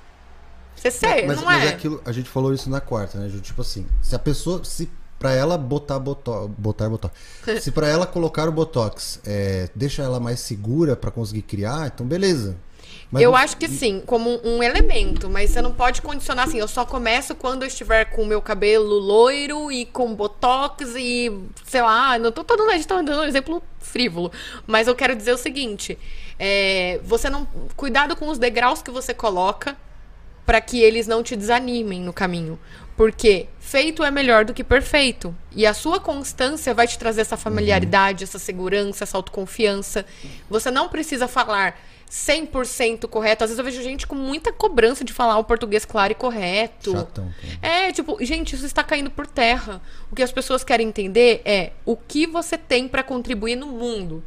[0.79, 1.69] Você segue, mas, não mas é?
[1.69, 3.39] aquilo, a gente falou isso na quarta, né, Ju?
[3.41, 4.89] Tipo assim, se a pessoa, se
[5.19, 7.13] pra ela botar botox, botar botox,
[7.61, 12.05] se pra ela colocar o botox, é, deixa ela mais segura pra conseguir criar, então
[12.05, 12.55] beleza.
[13.11, 16.59] Mas eu não- acho que sim, como um elemento, mas você não pode condicionar assim,
[16.59, 21.31] eu só começo quando eu estiver com o meu cabelo loiro e com botox e,
[21.65, 24.31] sei lá, não tô, tô dando, a gente tá dando um exemplo frívolo,
[24.65, 25.97] mas eu quero dizer o seguinte,
[26.37, 29.75] é, você não, cuidado com os degraus que você coloca
[30.49, 32.59] para que eles não te desanimem no caminho,
[32.97, 37.37] porque feito é melhor do que perfeito, e a sua constância vai te trazer essa
[37.37, 40.03] familiaridade, essa segurança, essa autoconfiança,
[40.49, 43.43] você não precisa falar 100% correto.
[43.43, 46.93] Às vezes eu vejo gente com muita cobrança de falar o português claro e correto.
[46.93, 47.31] Chatão.
[47.61, 49.79] É, tipo, gente, isso está caindo por terra.
[50.11, 54.23] O que as pessoas querem entender é o que você tem para contribuir no mundo.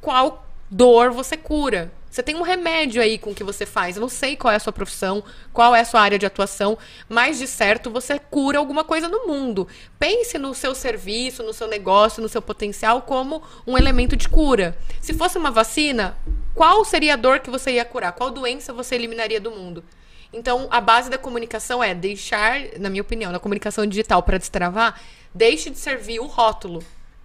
[0.00, 1.92] Qual dor você cura?
[2.10, 3.96] Você tem um remédio aí com o que você faz.
[3.96, 6.76] Eu não sei qual é a sua profissão, qual é a sua área de atuação,
[7.08, 9.68] mas de certo você cura alguma coisa no mundo.
[9.96, 14.76] Pense no seu serviço, no seu negócio, no seu potencial como um elemento de cura.
[15.00, 16.16] Se fosse uma vacina,
[16.52, 18.12] qual seria a dor que você ia curar?
[18.12, 19.84] Qual doença você eliminaria do mundo?
[20.32, 25.00] Então, a base da comunicação é deixar, na minha opinião, na comunicação digital para destravar,
[25.32, 26.82] deixe de servir o rótulo.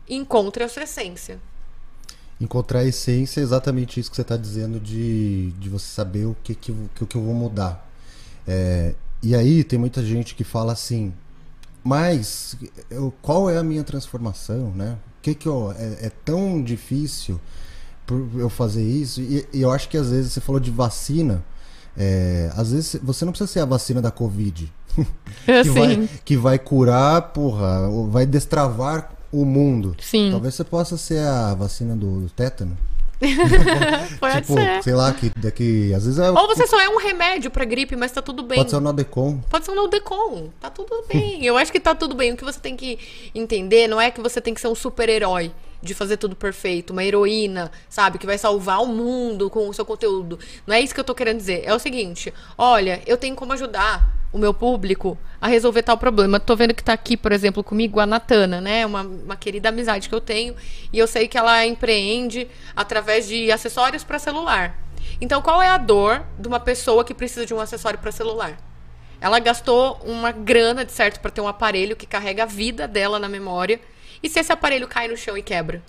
[0.08, 1.40] Encontre a sua essência.
[2.40, 6.36] Encontrar a essência é exatamente isso que você está dizendo de, de você saber o
[6.44, 7.90] que, que, que, que eu vou mudar.
[8.48, 8.94] É,
[9.24, 11.14] e aí tem muita gente que fala assim,
[11.84, 12.56] mas
[12.90, 14.98] eu- qual é a minha transformação, né?
[15.20, 17.40] O que que eu, é, é tão difícil
[18.06, 19.22] por eu fazer isso?
[19.22, 21.44] E, e eu acho que às vezes você falou de vacina,
[21.98, 24.72] é, às vezes você não precisa ser a vacina da Covid.
[25.46, 29.96] que, vai, que vai curar, porra, vai destravar o mundo.
[30.00, 30.30] Sim.
[30.32, 32.78] Talvez você possa ser a vacina do, do tétano.
[34.20, 34.84] Pode tipo, ser.
[34.84, 35.94] sei lá, que daqui.
[35.94, 36.30] Às vezes é.
[36.30, 38.58] Ou você só é um remédio pra gripe, mas tá tudo bem.
[38.58, 39.40] Pode ser o Nodecon.
[39.50, 40.50] Pode ser um Nodecon.
[40.60, 41.44] Tá tudo bem.
[41.46, 42.34] Eu acho que tá tudo bem.
[42.34, 43.00] O que você tem que
[43.34, 47.04] entender não é que você tem que ser um super-herói de fazer tudo perfeito, uma
[47.04, 50.40] heroína, sabe, que vai salvar o mundo com o seu conteúdo.
[50.66, 51.62] Não é isso que eu tô querendo dizer.
[51.64, 56.42] É o seguinte: olha, eu tenho como ajudar o meu público a resolver tal problema.
[56.42, 58.86] Tô vendo que tá aqui, por exemplo, comigo a Natana, né?
[58.86, 60.54] Uma, uma querida amizade que eu tenho.
[60.92, 62.46] E eu sei que ela empreende
[62.76, 64.78] através de acessórios para celular.
[65.22, 68.58] Então, qual é a dor de uma pessoa que precisa de um acessório para celular?
[69.22, 73.18] Ela gastou uma grana, de certo, para ter um aparelho que carrega a vida dela
[73.18, 73.80] na memória.
[74.22, 75.82] E se esse aparelho cai no chão e quebra?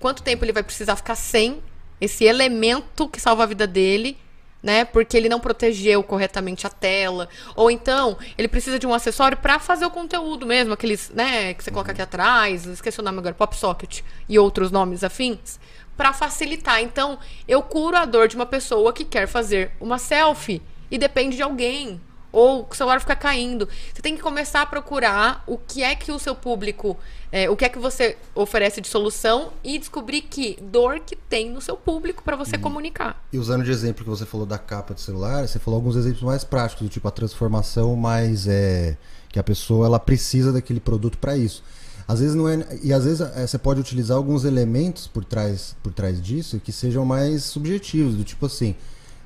[0.00, 1.62] Quanto tempo ele vai precisar ficar sem
[2.00, 4.18] esse elemento que salva a vida dele,
[4.66, 4.84] né?
[4.84, 7.28] Porque ele não protegeu corretamente a tela.
[7.54, 11.62] Ou então, ele precisa de um acessório para fazer o conteúdo mesmo, aqueles, né, que
[11.62, 15.60] você coloca aqui atrás, esqueci o nome agora, Pop Socket e outros nomes afins,
[15.96, 16.82] para facilitar.
[16.82, 21.36] Então, eu curo a dor de uma pessoa que quer fazer uma selfie e depende
[21.36, 22.00] de alguém
[22.36, 23.66] ou o celular fica caindo.
[23.94, 26.94] Você tem que começar a procurar o que é que o seu público,
[27.32, 31.50] é, o que é que você oferece de solução e descobrir que dor que tem
[31.50, 33.24] no seu público para você comunicar.
[33.32, 36.22] E usando de exemplo que você falou da capa de celular, você falou alguns exemplos
[36.22, 38.98] mais práticos, do tipo a transformação mais é,
[39.30, 41.64] que a pessoa ela precisa daquele produto para isso.
[42.06, 45.74] Às vezes não é e às vezes é, você pode utilizar alguns elementos por trás
[45.82, 48.76] por trás disso que sejam mais subjetivos, do tipo assim,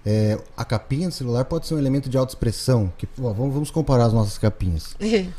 [0.04, 3.70] é, a capinha do celular pode ser um elemento de autoexpressão, que ó, vamos, vamos
[3.70, 4.94] comparar as nossas capinhas.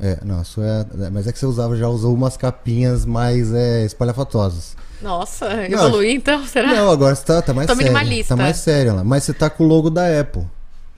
[0.00, 3.54] É, não, a sua é, mas é que você usava já usou umas capinhas mais
[3.54, 4.76] é, espalhafatosas.
[5.00, 6.74] Nossa, Não, evoluí então, será?
[6.74, 7.92] Não, agora você tá, tá mais Tô sério.
[7.92, 8.36] minimalista.
[8.36, 9.04] Tá mais sério lá.
[9.04, 10.44] Mas você tá com o logo da Apple.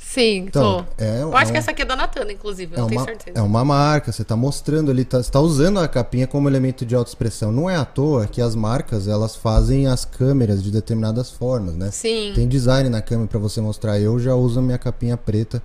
[0.09, 1.05] Sim, Então, tô.
[1.05, 2.89] é- Eu é acho um- que essa aqui é da Natana, inclusive, eu É não
[2.89, 3.39] tenho uma, certeza.
[3.39, 6.87] é uma marca, você tá mostrando ali, tá, você tá usando a capinha como elemento
[6.87, 7.51] de autoexpressão.
[7.53, 11.91] Não é à toa que as marcas, elas fazem as câmeras de determinadas formas, né?
[11.91, 12.33] Sim.
[12.35, 13.99] Tem design na câmera pra você mostrar.
[14.01, 15.61] Eu já uso a minha capinha preta,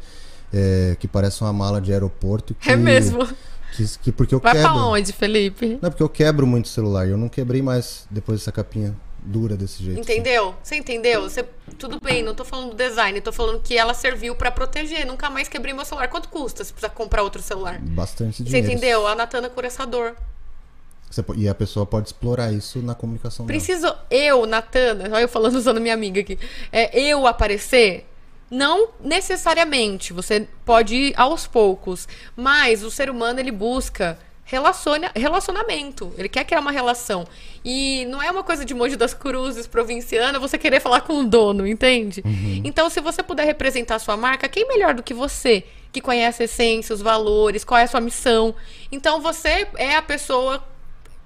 [0.51, 2.53] é, que parece uma mala de aeroporto.
[2.55, 3.25] Que, É mesmo.
[3.77, 4.69] Que, que porque eu Vai quebro.
[4.69, 5.79] pra onde, Felipe?
[5.81, 7.07] Não, porque eu quebro muito o celular.
[7.07, 9.99] Eu não quebrei mais depois dessa capinha dura desse jeito.
[9.99, 10.55] Entendeu?
[10.63, 11.23] Você entendeu?
[11.23, 11.43] Você...
[11.77, 15.05] Tudo bem, não tô falando do design, tô falando que ela serviu pra proteger.
[15.05, 16.07] Nunca mais quebrei meu celular.
[16.07, 17.79] Quanto custa se precisar comprar outro celular?
[17.79, 18.67] Bastante Você dinheiro.
[18.67, 19.07] entendeu?
[19.07, 20.15] A Natana cura essa dor.
[21.09, 23.57] Você e a pessoa pode explorar isso na comunicação dela.
[23.59, 26.39] Preciso eu, Natana, olha eu falando usando minha amiga aqui,
[26.71, 28.07] é, eu aparecer?
[28.49, 34.17] Não necessariamente, você pode ir aos poucos, mas o ser humano ele busca
[34.51, 36.13] relaciona, relacionamento.
[36.17, 37.25] Ele quer criar uma relação.
[37.63, 41.23] E não é uma coisa de Monte das Cruzes, provinciana, você querer falar com o
[41.25, 42.21] dono, entende?
[42.25, 42.61] Uhum.
[42.63, 45.63] Então, se você puder representar a sua marca, quem melhor do que você?
[45.93, 48.53] Que conhece a essência, os valores, qual é a sua missão.
[48.91, 50.61] Então, você é a pessoa,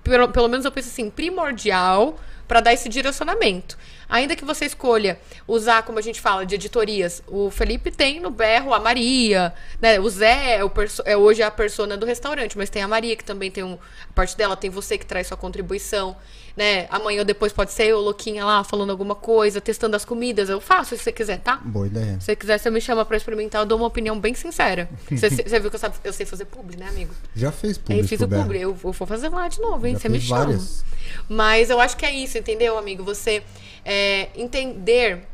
[0.03, 3.75] pelo, pelo menos eu penso assim, primordial para dar esse direcionamento.
[4.09, 8.29] Ainda que você escolha usar, como a gente fala, de editorias, o Felipe tem no
[8.29, 9.99] berro a Maria, né?
[9.99, 10.71] O Zé é, o
[11.05, 14.13] é hoje a persona do restaurante, mas tem a Maria, que também tem um, a
[14.13, 16.15] parte dela, tem você que traz sua contribuição
[16.55, 16.87] né?
[16.89, 20.49] Amanhã ou depois pode ser eu, Louquinha, lá, falando alguma coisa, testando as comidas.
[20.49, 21.57] Eu faço se você quiser, tá?
[21.57, 22.17] Boa ideia.
[22.19, 24.89] Se você quiser, você me chama pra experimentar, eu dou uma opinião bem sincera.
[25.15, 27.13] Você, você viu que eu, sabe, eu sei fazer publi, né, amigo?
[27.35, 27.99] Já fez publi.
[27.99, 29.93] Eu fiz o publi, eu, eu, vou fazer lá de novo, hein?
[29.93, 30.45] Já você me chama.
[30.45, 30.83] Várias.
[31.29, 33.03] Mas eu acho que é isso, entendeu, amigo?
[33.03, 33.41] Você
[33.85, 35.27] é, entender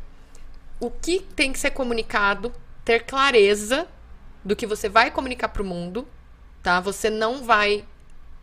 [0.79, 3.87] o que tem que ser comunicado, ter clareza
[4.43, 6.07] do que você vai comunicar pro mundo,
[6.61, 6.79] tá?
[6.81, 7.85] Você não vai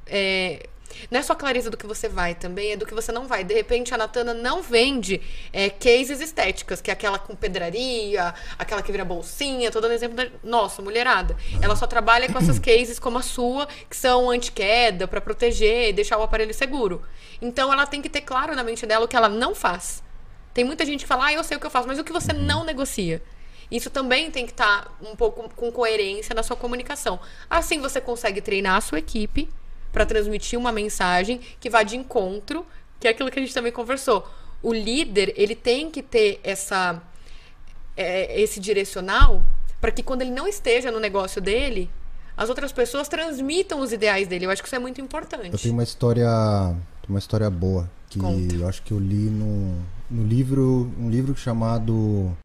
[0.06, 0.66] é,
[1.11, 3.44] não é só clareza do que você vai também, é do que você não vai.
[3.44, 5.20] De repente, a Natana não vende
[5.53, 10.16] é, cases estéticas, que é aquela com pedraria, aquela que vira bolsinha, tô dando exemplo
[10.16, 11.37] da nossa, mulherada.
[11.62, 15.92] Ela só trabalha com essas cases como a sua, que são anti-queda, para proteger e
[15.92, 17.03] deixar o aparelho seguro.
[17.40, 20.03] Então, ela tem que ter claro na mente dela o que ela não faz.
[20.53, 22.12] Tem muita gente que fala, ah, eu sei o que eu faço, mas o que
[22.12, 23.22] você não negocia?
[23.70, 27.20] Isso também tem que estar tá um pouco com coerência na sua comunicação.
[27.48, 29.48] Assim você consegue treinar a sua equipe
[29.92, 32.64] para transmitir uma mensagem que vá de encontro,
[33.01, 34.29] que é aquilo que a gente também conversou.
[34.62, 37.01] O líder, ele tem que ter essa
[37.96, 39.42] é, esse direcional
[39.81, 41.90] para que quando ele não esteja no negócio dele,
[42.37, 44.46] as outras pessoas transmitam os ideais dele.
[44.46, 45.51] Eu acho que isso é muito importante.
[45.53, 46.29] Eu tenho uma história,
[47.09, 48.55] uma história boa que Conta.
[48.55, 49.77] eu acho que eu li no,
[50.11, 52.37] no livro, um livro chamado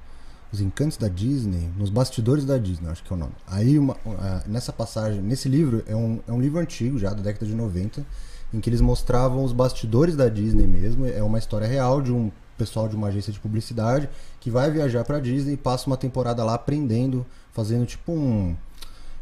[0.54, 3.34] os Encantos da Disney, nos bastidores da Disney, acho que é o nome.
[3.48, 7.24] Aí, uma, uh, nessa passagem, nesse livro, é um, é um livro antigo já, da
[7.24, 8.06] década de 90,
[8.54, 11.08] em que eles mostravam os bastidores da Disney mesmo.
[11.08, 14.08] É uma história real de um pessoal de uma agência de publicidade
[14.40, 18.56] que vai viajar para Disney e passa uma temporada lá aprendendo, fazendo tipo um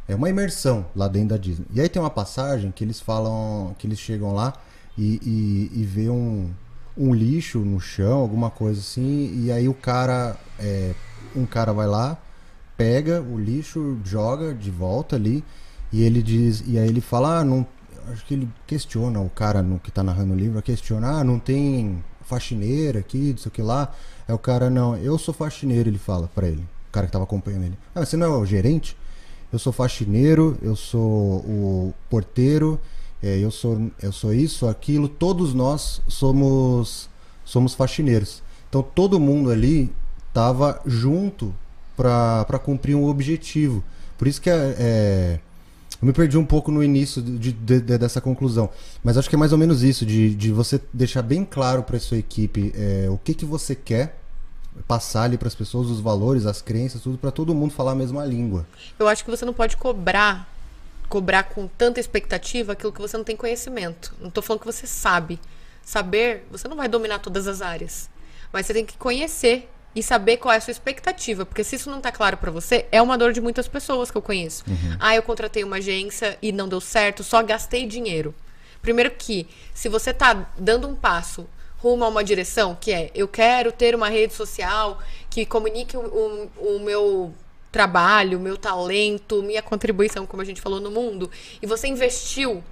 [0.07, 1.65] é uma imersão lá dentro da Disney.
[1.73, 4.53] E aí tem uma passagem que eles falam que eles chegam lá
[4.97, 6.49] e, e, e vê um,
[6.97, 10.93] um lixo no chão, alguma coisa assim, e aí o cara é,
[11.35, 12.17] um cara vai lá,
[12.77, 15.43] pega o lixo, joga de volta ali,
[15.91, 17.65] e ele diz, e aí ele fala, ah, não,
[18.11, 21.37] acho que ele questiona o cara no, que tá narrando o livro, questiona, ah, não
[21.37, 23.91] tem faxineira aqui, não sei o que lá.
[24.27, 27.25] É o cara, não, eu sou faxineiro, ele fala para ele, o cara que tava
[27.25, 27.77] acompanhando ele.
[27.93, 28.97] Ah, você não é o gerente?
[29.51, 32.79] Eu sou faxineiro, eu sou o porteiro,
[33.21, 37.09] é, eu sou eu sou isso, aquilo, todos nós somos
[37.43, 38.41] somos faxineiros.
[38.69, 39.93] Então todo mundo ali
[40.31, 41.53] estava junto
[41.95, 43.83] para cumprir um objetivo.
[44.17, 45.39] Por isso que é, é,
[46.01, 48.69] eu me perdi um pouco no início de, de, de, dessa conclusão.
[49.03, 51.99] Mas acho que é mais ou menos isso, de, de você deixar bem claro para
[51.99, 54.17] sua equipe é, o que, que você quer
[54.87, 57.95] passar ali para as pessoas os valores, as crenças, tudo para todo mundo falar a
[57.95, 58.65] mesma língua.
[58.97, 60.49] Eu acho que você não pode cobrar
[61.09, 64.15] cobrar com tanta expectativa aquilo que você não tem conhecimento.
[64.21, 65.37] Não estou falando que você sabe.
[65.83, 68.09] Saber, você não vai dominar todas as áreas,
[68.53, 71.89] mas você tem que conhecer e saber qual é a sua expectativa, porque se isso
[71.89, 74.63] não tá claro para você, é uma dor de muitas pessoas que eu conheço.
[74.67, 74.97] Uhum.
[74.99, 78.33] Ah, eu contratei uma agência e não deu certo, só gastei dinheiro.
[78.81, 83.27] Primeiro que, se você tá dando um passo rumo a uma direção, que é eu
[83.27, 87.33] quero ter uma rede social que comunique o, o, o meu
[87.71, 91.29] trabalho, o meu talento, minha contribuição, como a gente falou no mundo,
[91.61, 92.63] e você investiu,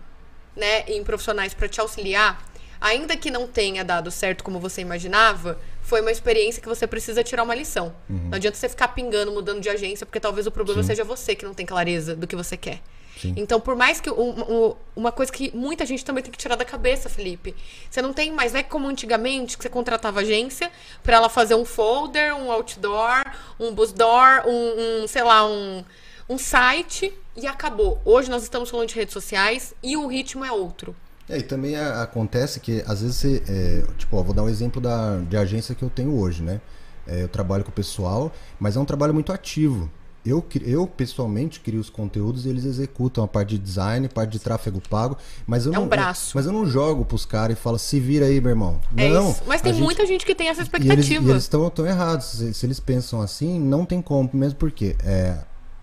[0.55, 2.43] né, em profissionais para te auxiliar,
[2.81, 7.23] ainda que não tenha dado certo como você imaginava, foi uma experiência que você precisa
[7.23, 7.93] tirar uma lição.
[8.07, 8.29] Uhum.
[8.29, 10.87] Não adianta você ficar pingando, mudando de agência, porque talvez o problema Sim.
[10.87, 12.79] seja você que não tem clareza do que você quer.
[13.19, 13.33] Sim.
[13.35, 14.09] Então, por mais que.
[14.09, 17.53] Um, um, uma coisa que muita gente também tem que tirar da cabeça, Felipe.
[17.89, 18.53] Você não tem mais.
[18.53, 20.71] Não é como antigamente que você contratava agência
[21.03, 23.23] para ela fazer um folder, um outdoor,
[23.59, 25.83] um busdoor, um, um sei lá, um,
[26.29, 27.99] um site e acabou.
[28.05, 30.95] Hoje nós estamos falando de redes sociais e o ritmo é outro.
[31.29, 34.49] É, e também a, acontece que, às vezes, você, é, tipo, ó, vou dar um
[34.49, 36.59] exemplo da, de agência que eu tenho hoje, né?
[37.07, 39.89] É, eu trabalho com o pessoal, mas é um trabalho muito ativo.
[40.25, 44.31] Eu, eu pessoalmente crio os conteúdos e eles executam a parte de design, a parte
[44.31, 46.33] de tráfego pago, mas eu é não um braço.
[46.35, 48.81] mas eu não jogo pros caras e falo se vira aí, meu irmão.
[48.97, 49.31] É não.
[49.31, 49.43] Isso.
[49.47, 51.25] Mas tem gente, muita gente que tem essa expectativa.
[51.25, 52.25] E eles estão errados.
[52.25, 55.37] Se, se, eles pensam assim, não tem como, mesmo porque é,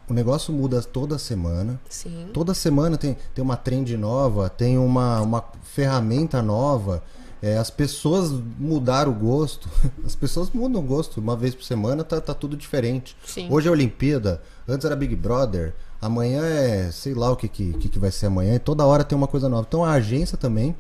[0.09, 1.81] o negócio muda toda semana.
[1.89, 2.29] Sim.
[2.33, 7.03] Toda semana tem, tem uma trend nova, tem uma, uma ferramenta nova.
[7.43, 9.69] É, as pessoas mudaram o gosto.
[10.05, 11.21] As pessoas mudam o gosto.
[11.21, 13.17] Uma vez por semana tá, tá tudo diferente.
[13.25, 13.49] Sim.
[13.51, 15.75] Hoje é Olimpíada, antes era Big Brother.
[16.01, 19.17] Amanhã é, sei lá o que, que, que, vai ser amanhã, e toda hora tem
[19.17, 19.65] uma coisa nova.
[19.67, 20.77] Então a agência também,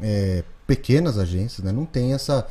[0.00, 1.72] é, pequenas agências, né?
[1.72, 2.46] Não tem essa.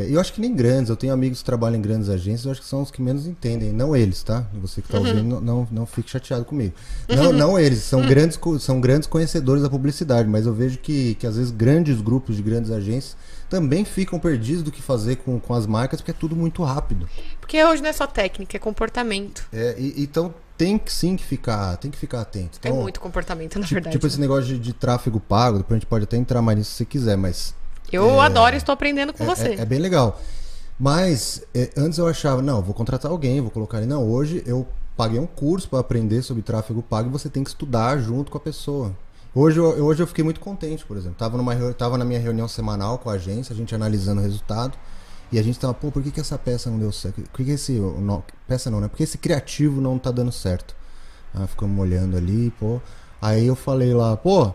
[0.00, 2.52] É, eu acho que nem grandes, eu tenho amigos que trabalham em grandes agências, eu
[2.52, 3.72] acho que são os que menos entendem.
[3.72, 4.46] Não eles, tá?
[4.60, 6.74] Você que tá ouvindo, não, não, não fique chateado comigo.
[7.08, 11.14] Não, não eles, são grandes, co- são grandes conhecedores da publicidade, mas eu vejo que,
[11.16, 13.16] que às vezes grandes grupos de grandes agências
[13.50, 17.08] também ficam perdidos do que fazer com, com as marcas, porque é tudo muito rápido.
[17.40, 19.46] Porque hoje não é só técnica, é comportamento.
[19.52, 22.58] É, e- então tem que sim que ficar, tem que ficar atento.
[22.62, 23.92] É Então, muito comportamento, na Tipo, verdade.
[23.96, 26.70] tipo esse negócio de, de tráfego pago, depois a gente pode até entrar mais nisso
[26.72, 27.54] se você quiser, mas
[27.92, 29.48] Eu adoro e estou aprendendo com é, você.
[29.48, 30.20] é- é bem legal.
[30.78, 33.86] Mas é, antes eu achava, não, vou contratar alguém, vou colocar ali.
[33.86, 37.50] Não, hoje eu paguei um curso para aprender sobre tráfego pago e você tem que
[37.50, 38.92] estudar junto com a pessoa.
[39.34, 41.16] Hoje eu, hoje eu fiquei muito contente, por exemplo.
[41.18, 44.76] Tava, numa, tava na minha reunião semanal com a agência, a gente analisando o resultado.
[45.30, 47.20] E a gente tava, pô, por que, que essa peça não deu certo?
[47.22, 47.72] Por que, que esse.
[47.78, 48.88] o no- peça não, né?
[48.88, 50.74] Por que esse criativo não tá dando certo?
[51.34, 52.80] Ah, ficamos olhando ali, pô.
[53.20, 54.52] Aí eu falei lá, pô,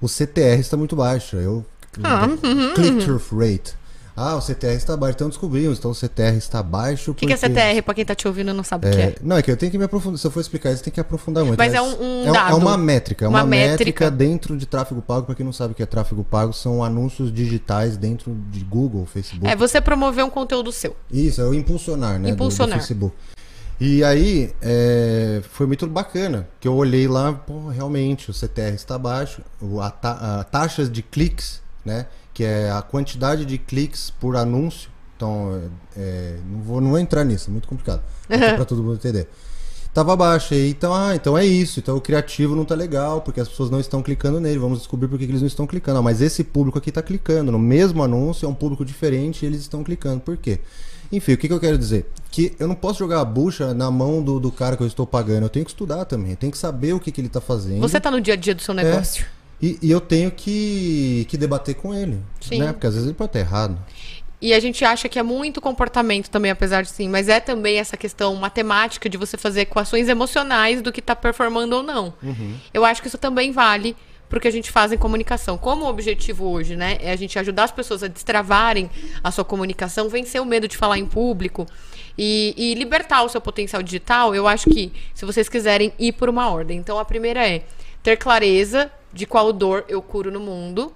[0.00, 1.36] o CTR está muito baixo.
[1.36, 1.64] Eu.
[2.02, 3.74] Ah, uhum, Click-through rate.
[4.18, 5.14] Ah, o CTR está baixo.
[5.16, 5.78] Então descobrimos.
[5.78, 7.10] Então o CTR está baixo.
[7.10, 9.00] O que, que é CTR, pra quem tá te ouvindo não sabe o que É,
[9.08, 9.14] é?
[9.22, 10.18] não, é que eu tenho que me aprofundar.
[10.18, 11.58] Se eu for explicar isso, tem que aprofundar muito.
[11.58, 12.52] Mas é um- um é, dado.
[12.52, 13.26] é uma métrica.
[13.26, 14.04] É uma, Uma métrica.
[14.06, 14.10] métrica.
[14.10, 15.26] dentro de tráfego pago.
[15.26, 19.04] Para quem não sabe o que é tráfego pago, são anúncios digitais dentro de Google,
[19.04, 19.46] Facebook.
[19.52, 20.96] É você promover um conteúdo seu.
[21.12, 22.28] Isso, é o impulsionar, né?
[22.30, 22.78] do- Impulsionar.
[22.78, 23.14] Do, Facebook.
[23.78, 28.96] E aí, é, foi muito bacana, que eu olhei lá, pô, realmente, o CTR está
[28.98, 29.42] baixo,
[29.82, 32.06] a, ta, a taxas de cliques, né?
[32.34, 34.90] Que é a quantidade de cliques por anúncio.
[35.16, 35.62] Então,
[35.96, 38.02] é, é, não, vou, não vou entrar nisso, é muito complicado.
[38.28, 39.28] Para todo mundo entender.
[39.96, 41.80] Tava baixo aí, então, ah, então é isso.
[41.80, 44.58] Então o criativo não tá legal, porque as pessoas não estão clicando nele.
[44.58, 45.98] Vamos descobrir por que eles não estão clicando.
[45.98, 47.50] Ah, mas esse público aqui tá clicando.
[47.50, 50.20] No mesmo anúncio, é um público diferente e eles estão clicando.
[50.20, 50.60] Por quê?
[51.10, 52.10] Enfim, o que, que eu quero dizer?
[52.30, 55.06] Que eu não posso jogar a bucha na mão do, do cara que eu estou
[55.06, 55.44] pagando.
[55.44, 56.32] Eu tenho que estudar também.
[56.32, 57.80] Eu tenho que saber o que, que ele tá fazendo.
[57.80, 59.24] Você tá no dia a dia do seu negócio.
[59.60, 62.20] E, e eu tenho que, que debater com ele.
[62.40, 62.58] Sim.
[62.58, 62.72] Né?
[62.72, 63.78] Porque às vezes ele pode estar errado.
[64.40, 67.78] E a gente acha que é muito comportamento também, apesar de sim, mas é também
[67.78, 72.12] essa questão matemática de você fazer equações emocionais do que tá performando ou não.
[72.72, 73.96] Eu acho que isso também vale
[74.28, 75.56] pro que a gente faz em comunicação.
[75.56, 78.90] Como o objetivo hoje, né, é a gente ajudar as pessoas a destravarem
[79.22, 81.66] a sua comunicação, vencer o medo de falar em público
[82.18, 86.28] e, e libertar o seu potencial digital, eu acho que se vocês quiserem ir por
[86.28, 86.78] uma ordem.
[86.78, 87.62] Então a primeira é
[88.02, 90.92] ter clareza de qual dor eu curo no mundo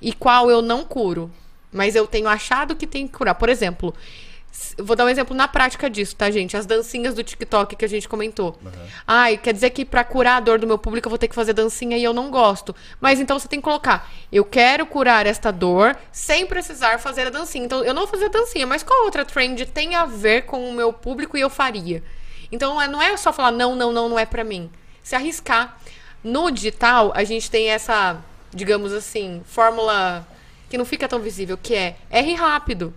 [0.00, 1.30] e qual eu não curo.
[1.72, 3.34] Mas eu tenho achado que tem que curar.
[3.34, 3.92] Por exemplo,
[4.78, 6.56] vou dar um exemplo na prática disso, tá, gente?
[6.56, 8.56] As dancinhas do TikTok que a gente comentou.
[9.06, 11.34] Ai, quer dizer que pra curar a dor do meu público eu vou ter que
[11.34, 12.74] fazer dancinha e eu não gosto.
[13.00, 17.30] Mas então você tem que colocar, eu quero curar esta dor sem precisar fazer a
[17.30, 17.64] dancinha.
[17.64, 20.68] Então eu não vou fazer a dancinha, mas qual outra trend tem a ver com
[20.70, 22.02] o meu público e eu faria?
[22.52, 24.70] Então não é- não é só falar não, não, não, não é pra mim.
[25.02, 25.76] Se arriscar.
[26.24, 28.16] No digital, a gente tem essa,
[28.50, 30.26] digamos assim, fórmula
[30.70, 32.94] que não fica tão visível, que é erre rápido.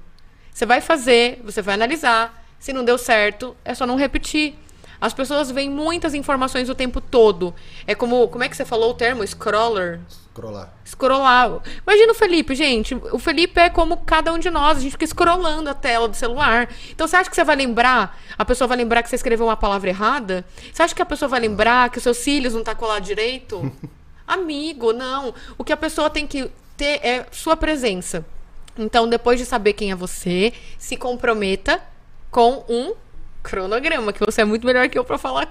[0.54, 2.48] Você vai fazer, você vai analisar.
[2.58, 4.56] Se não deu certo, é só não repetir.
[5.00, 7.54] As pessoas veem muitas informações o tempo todo.
[7.86, 9.26] É como, como é que você falou o termo?
[9.26, 10.00] Scroller?
[10.38, 10.74] Scrollar.
[10.86, 11.62] Scrollar.
[11.86, 12.96] Imagina o Felipe, gente.
[13.12, 14.78] O Felipe é como cada um de nós.
[14.78, 16.70] A gente fica scrollando a tela do celular.
[16.92, 18.20] Então você acha que você vai lembrar?
[18.38, 20.46] A pessoa vai lembrar que você escreveu uma palavra errada?
[20.72, 23.72] Você acha que a pessoa vai lembrar que os seus cílios não tá colado direito?
[24.28, 25.34] Amigo, não.
[25.58, 28.26] O que a pessoa tem que ter é sua presença.
[28.78, 31.82] Então, depois de saber quem é você, se comprometa
[32.30, 32.94] com um
[33.48, 35.50] cronograma, que você é muito melhor que eu pra falar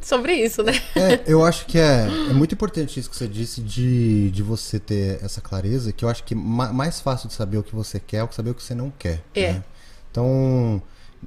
[0.00, 0.72] sobre isso, né?
[0.96, 4.78] É, eu acho que é, é muito importante isso que você disse de, de você
[4.78, 8.00] ter essa clareza, que eu acho que ma- mais fácil de saber o que você
[8.00, 9.22] quer é o que saber o que você não quer.
[9.34, 9.52] É.
[9.52, 9.64] né?
[10.10, 10.82] Então,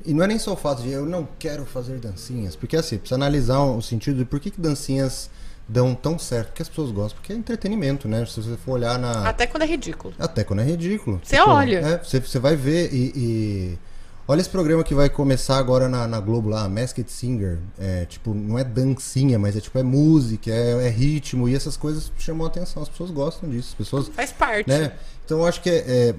[0.06, 2.98] e não é nem só o fato de eu não quero fazer dancinhas, porque assim,
[2.98, 5.30] precisa analisar o sentido de por que, que dancinhas
[5.68, 8.26] dão tão certo, porque as pessoas gostam, porque é entretenimento, né?
[8.26, 9.28] Se você for olhar na...
[9.28, 10.14] Até quando é ridículo.
[10.18, 11.20] Até quando é ridículo.
[11.24, 11.78] Você olha.
[11.80, 13.80] é, você, você vai ver e, e-
[14.30, 17.60] Olha esse programa que vai começar agora na, na Globo lá, Masked Singer.
[17.80, 21.78] É, tipo, não é dancinha, mas é tipo, é música, é, é ritmo, e essas
[21.78, 22.84] coisas chamam a atenção.
[22.84, 23.70] As pessoas gostam disso.
[23.70, 24.08] As pessoas.
[24.10, 24.68] Faz parte.
[24.68, 24.92] Né?
[25.24, 26.16] Então eu acho que é, é,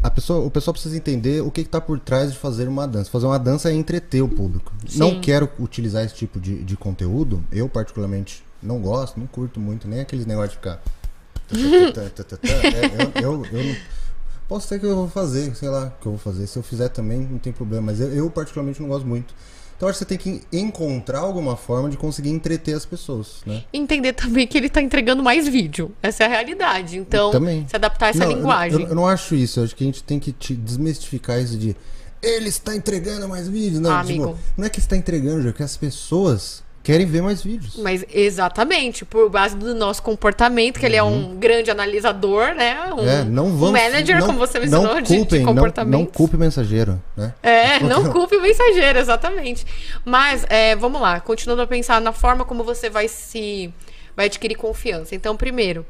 [0.00, 3.10] a pessoa, o pessoal precisa entender o que está por trás de fazer uma dança.
[3.10, 4.72] Fazer uma dança é entreter o público.
[4.86, 5.00] Sim.
[5.00, 7.44] Não quero utilizar esse tipo de, de conteúdo.
[7.50, 10.80] Eu, particularmente, não gosto, não curto muito, nem aqueles negócios de ficar.
[11.50, 13.76] É, eu, eu, eu não.
[14.48, 16.46] Posso ser que eu vou fazer, sei lá, que eu vou fazer.
[16.46, 17.86] Se eu fizer também, não tem problema.
[17.92, 19.34] Mas eu, eu particularmente, não gosto muito.
[19.76, 23.62] Então, acho que você tem que encontrar alguma forma de conseguir entreter as pessoas, né?
[23.72, 25.92] Entender também que ele tá entregando mais vídeo.
[26.02, 26.98] Essa é a realidade.
[26.98, 27.64] Então, Também.
[27.68, 28.82] se adaptar a essa Não, linguagem.
[28.82, 29.60] Eu, eu não acho isso.
[29.60, 31.76] Eu acho que a gente tem que te desmistificar isso de
[32.20, 33.80] ele está entregando mais vídeos.
[33.80, 34.38] Não, Ah, tipo, amigo.
[34.56, 37.76] não é que está entregando, é que as pessoas querem ver mais vídeos.
[37.76, 42.78] Mas exatamente, por base do nosso comportamento, que ele é um grande analisador, né?
[42.92, 43.08] Um, Uhum.
[43.08, 45.98] É, não um vamos, manager, não, como você mencionou, não de- culpem, de, não, comportamento.
[45.98, 47.34] não culpe o mensageiro, né?
[47.42, 49.64] É, não culpe o mensageiro, exatamente.
[50.04, 53.72] Mas, é, vamos lá, continuando a pensar na forma como você vai se.
[54.16, 55.14] vai adquirir confiança.
[55.14, 55.84] Então, primeiro,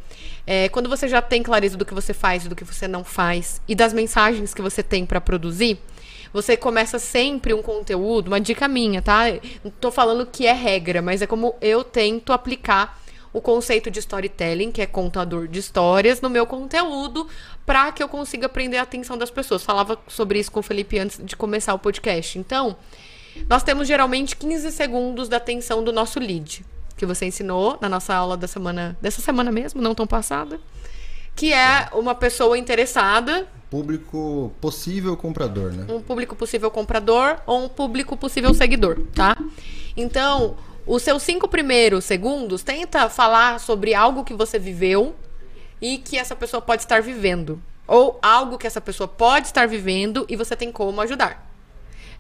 [0.47, 3.03] é, quando você já tem clareza do que você faz e do que você não
[3.05, 5.79] faz, e das mensagens que você tem para produzir,
[6.33, 9.25] você começa sempre um conteúdo, uma dica minha, tá?
[9.65, 12.99] Não tô falando que é regra, mas é como eu tento aplicar
[13.33, 17.29] o conceito de storytelling, que é contador de histórias, no meu conteúdo,
[17.67, 19.63] para que eu consiga prender a atenção das pessoas.
[19.63, 22.39] Falava sobre isso com o Felipe antes de começar o podcast.
[22.39, 22.77] Então,
[23.49, 26.65] nós temos geralmente 15 segundos da atenção do nosso lead,
[26.97, 30.59] que você ensinou na nossa aula da semana, dessa semana mesmo, não tão passada,
[31.39, 35.87] que é uma pessoa interessada, Público possível comprador, né?
[35.89, 39.37] um público possível comprador ou um público possível seguidor, tá?
[39.97, 45.15] Então, os seus cinco primeiros segundos, tenta falar sobre algo que você viveu
[45.81, 47.63] e que essa pessoa pode estar vivendo.
[47.87, 51.47] Ou algo que essa pessoa pode estar vivendo e você tem como ajudar.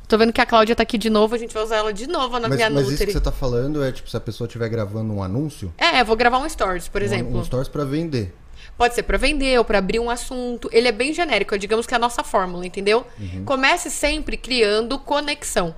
[0.06, 2.06] Tô vendo que a Cláudia tá aqui de novo, a gente vai usar ela de
[2.06, 3.06] novo na Mas, minha mas isso Nutri.
[3.06, 6.04] que você tá falando é tipo, se a pessoa estiver gravando um anúncio, É, eu
[6.04, 7.36] vou gravar um stories, por exemplo.
[7.36, 8.34] um, um stories pra vender.
[8.78, 10.70] Pode ser pra vender ou pra abrir um assunto.
[10.72, 13.04] Ele é bem genérico, digamos que é a nossa fórmula, entendeu?
[13.44, 15.74] Comece sempre criando conexão.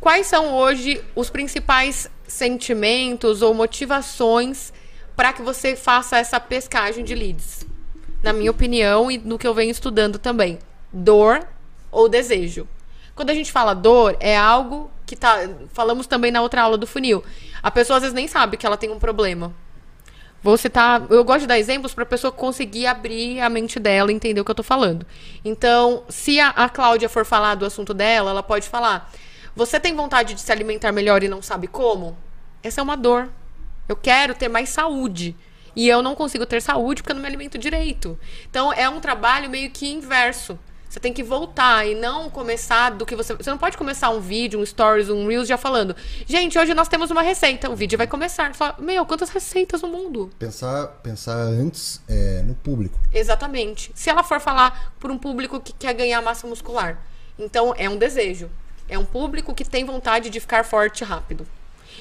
[0.00, 4.72] Quais são hoje os principais sentimentos ou motivações
[5.16, 7.66] para que você faça essa pescagem de leads?
[8.22, 10.60] Na minha opinião e no que eu venho estudando também.
[10.92, 11.44] Dor
[11.90, 12.68] ou desejo.
[13.16, 15.48] Quando a gente fala dor, é algo que tá.
[15.72, 17.24] Falamos também na outra aula do funil.
[17.60, 19.52] A pessoa às vezes nem sabe que ela tem um problema.
[20.42, 21.02] Vou citar.
[21.10, 24.40] Eu gosto de dar exemplos para a pessoa conseguir abrir a mente dela e entender
[24.40, 25.06] o que eu tô falando.
[25.44, 29.10] Então, se a, a Cláudia for falar do assunto dela, ela pode falar:
[29.54, 32.16] Você tem vontade de se alimentar melhor e não sabe como?
[32.62, 33.28] Essa é uma dor.
[33.88, 35.36] Eu quero ter mais saúde.
[35.74, 38.18] E eu não consigo ter saúde porque eu não me alimento direito.
[38.48, 40.58] Então, é um trabalho meio que inverso.
[40.96, 43.34] Você tem que voltar e não começar do que você.
[43.34, 45.94] Você não pode começar um vídeo, um stories, um Reels já falando.
[46.24, 47.68] Gente, hoje nós temos uma receita.
[47.68, 48.54] O vídeo vai começar.
[48.54, 50.30] Fala, Meu, quantas receitas no mundo?
[50.38, 52.98] Pensar, pensar antes é, no público.
[53.12, 53.92] Exatamente.
[53.94, 56.98] Se ela for falar por um público que quer ganhar massa muscular,
[57.38, 58.48] então é um desejo.
[58.88, 61.46] É um público que tem vontade de ficar forte rápido.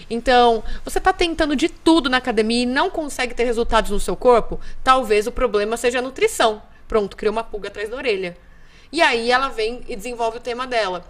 [0.10, 4.16] Então, você está tentando de tudo na academia e não consegue ter resultados no seu
[4.16, 4.58] corpo?
[4.82, 6.62] Talvez o problema seja a nutrição.
[6.88, 8.38] Pronto, criou uma pulga atrás da orelha.
[8.92, 11.06] E aí ela vem e desenvolve o tema dela.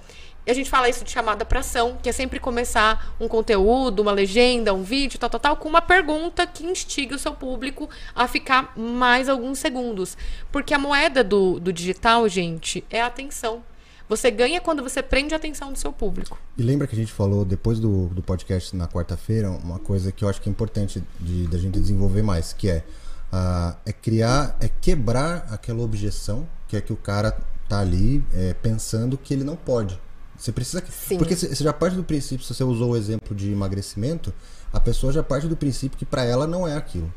[0.45, 4.01] E a gente fala isso de chamada para ação, que é sempre começar um conteúdo,
[4.01, 7.89] uma legenda, um vídeo, tal, tal, tal, com uma pergunta que instigue o seu público
[8.13, 10.15] a ficar mais alguns segundos.
[10.51, 13.63] Porque a moeda do, do digital, gente, é a atenção.
[14.07, 16.37] Você ganha quando você prende a atenção do seu público.
[16.55, 20.23] E lembra que a gente falou depois do, do podcast na quarta-feira, uma coisa que
[20.23, 22.83] eu acho que é importante de, da gente desenvolver mais, que é,
[23.31, 27.35] ah, é criar, é quebrar aquela objeção que é que o cara
[27.67, 29.99] tá ali é, pensando que ele não pode.
[30.37, 30.83] Você precisa.
[30.89, 31.17] Sim.
[31.17, 34.33] Porque você já parte do princípio, se você usou o exemplo de emagrecimento,
[34.71, 37.11] a pessoa já parte do princípio que para ela não é aquilo.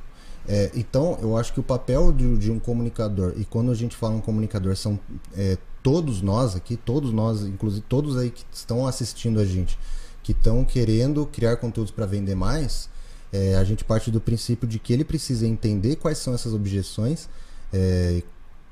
[0.46, 3.94] É, então, eu acho que o papel de, de um comunicador, e quando a gente
[3.94, 4.98] fala um comunicador, são
[5.36, 9.78] é, todos nós aqui, todos nós, inclusive todos aí que estão assistindo a gente,
[10.22, 12.88] que estão querendo criar conteúdos para vender mais,
[13.30, 17.28] é, a gente parte do princípio de que ele precisa entender quais são essas objeções
[17.72, 18.22] é,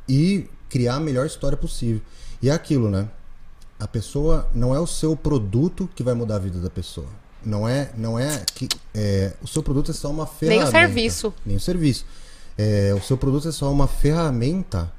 [0.08, 2.00] e criar a melhor história possível.
[2.42, 3.08] E é aquilo, né?
[3.78, 7.06] A pessoa não é o seu produto que vai mudar a vida da pessoa.
[7.44, 10.70] Não é, não é que é, o seu produto é só uma Nem o ferramenta.
[10.70, 11.34] serviço.
[11.44, 12.06] Nem o serviço.
[12.58, 14.90] É, o seu produto é só uma ferramenta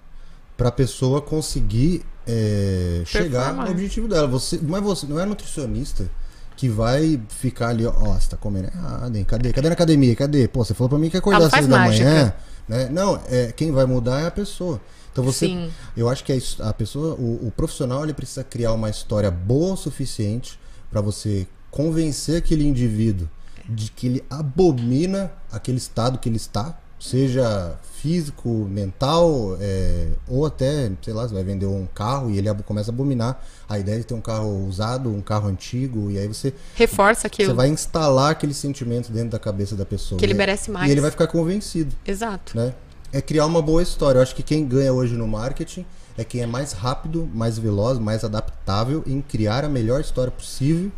[0.55, 4.27] para a pessoa conseguir é, chegar no objetivo dela.
[4.27, 6.09] Você não é você, não é nutricionista
[6.55, 9.23] que vai ficar ali, ó, ó, você tá comendo errado, hein?
[9.23, 9.53] Cadê?
[9.53, 10.15] Cadê na academia?
[10.15, 10.47] Cadê?
[10.47, 12.33] Pô, você falou para mim que acordar às seis da manhã,
[12.67, 12.89] né?
[12.89, 14.81] Não, é quem vai mudar é a pessoa.
[15.11, 15.71] Então você, Sim.
[15.95, 19.73] eu acho que a, a pessoa, o, o profissional, ele precisa criar uma história boa
[19.73, 20.59] o suficiente
[20.91, 23.29] para você convencer aquele indivíduo
[23.67, 30.91] de que ele abomina aquele estado que ele está, seja físico, mental, é, ou até,
[31.01, 34.03] sei lá, você vai vender um carro e ele começa a abominar a ideia de
[34.05, 37.49] ter um carro usado, um carro antigo, e aí você, Reforça aquilo.
[37.49, 40.19] você vai instalar aquele sentimento dentro da cabeça da pessoa.
[40.19, 40.87] Que ele E- merece mais.
[40.87, 42.55] E ele vai ficar convencido Exato.
[42.55, 42.73] né?
[43.11, 44.19] É criar uma boa história.
[44.19, 45.85] Eu acho que quem ganha hoje no marketing
[46.17, 50.91] é quem é mais rápido, mais veloz, mais adaptável em criar a melhor história possível.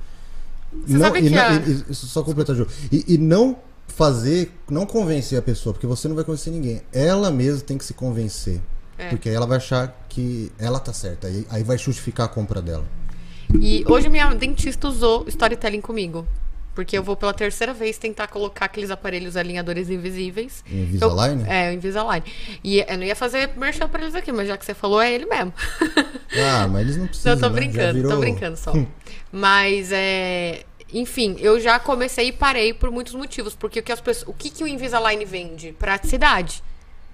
[0.86, 2.68] Você sabe e que não, a- e- e- só completar, Ju.
[2.92, 3.58] E, e não
[4.00, 6.82] fazer, não convencer a pessoa, porque você não vai convencer ninguém.
[6.94, 8.62] Ela mesma tem que se convencer.
[8.98, 9.10] É.
[9.10, 11.28] Porque aí ela vai achar que ela tá certa.
[11.28, 12.86] Aí, aí vai justificar a compra dela.
[13.60, 16.26] E hoje minha dentista usou storytelling comigo.
[16.74, 20.64] Porque eu vou pela terceira vez tentar colocar aqueles aparelhos alinhadores invisíveis.
[20.72, 21.42] Invisalign?
[21.42, 22.24] Eu, é, o Invisalign.
[22.64, 25.12] E eu não ia fazer merchan pra eles aqui, mas já que você falou, é
[25.12, 25.54] ele mesmo.
[26.38, 27.34] Ah, mas eles não precisam.
[27.34, 27.54] Não, tô né?
[27.56, 28.72] Brincando, virou- tô brincando só.
[29.32, 30.64] Mas é.
[30.94, 33.56] Enfim, eu já comecei e parei por muitos motivos.
[33.56, 35.72] Porque o que, as pessoas, o, que, que o Invisalign vende?
[35.74, 36.64] Praticidade.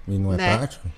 [0.08, 0.56] E não é né?
[0.56, 0.88] prático?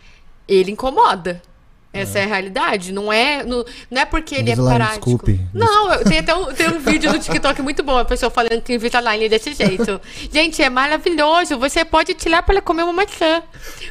[0.46, 1.42] Ele incomoda.
[1.90, 2.92] Essa é, a realidade.
[2.92, 5.04] Não é, não, não é porque ele Invisalign, é prático.
[5.06, 5.40] desculpe.
[5.54, 8.60] Não, eu- tem até um, tem um vídeo no TikTok muito bom, a pessoa falando
[8.60, 9.98] que o Invisalign é desse jeito.
[10.30, 11.58] Gente, é maravilhoso.
[11.58, 13.42] Você pode tirar para comer uma maçã.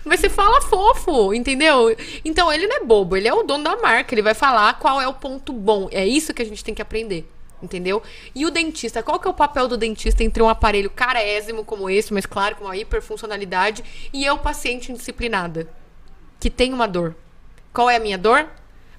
[0.06, 1.96] Você fala fofo, entendeu?
[2.24, 4.14] Então, ele não é bobo, ele é o dono da marca.
[4.14, 5.90] Ele vai falar qual é o ponto bom.
[5.92, 7.28] É isso que a gente tem que aprender.
[7.62, 8.04] Entendeu?
[8.36, 11.90] E o dentista, qual que é o papel do dentista entre um aparelho carésimo como
[11.90, 13.84] esse, mas claro, com uma hiperfuncionalidade,
[14.14, 15.68] e eu, paciente indisciplinada,
[16.40, 17.16] que tem uma dor?
[17.74, 18.48] Qual é a minha dor?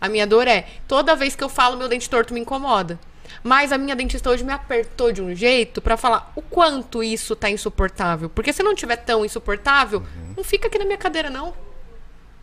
[0.00, 2.98] A minha dor é, toda vez que eu falo, meu dente torto me incomoda.
[3.42, 7.36] Mas a minha dentista hoje me apertou de um jeito pra falar o quanto isso
[7.36, 8.28] tá insuportável.
[8.28, 10.02] Porque se não tiver tão insuportável,
[10.36, 11.54] não fica aqui na minha cadeira, não.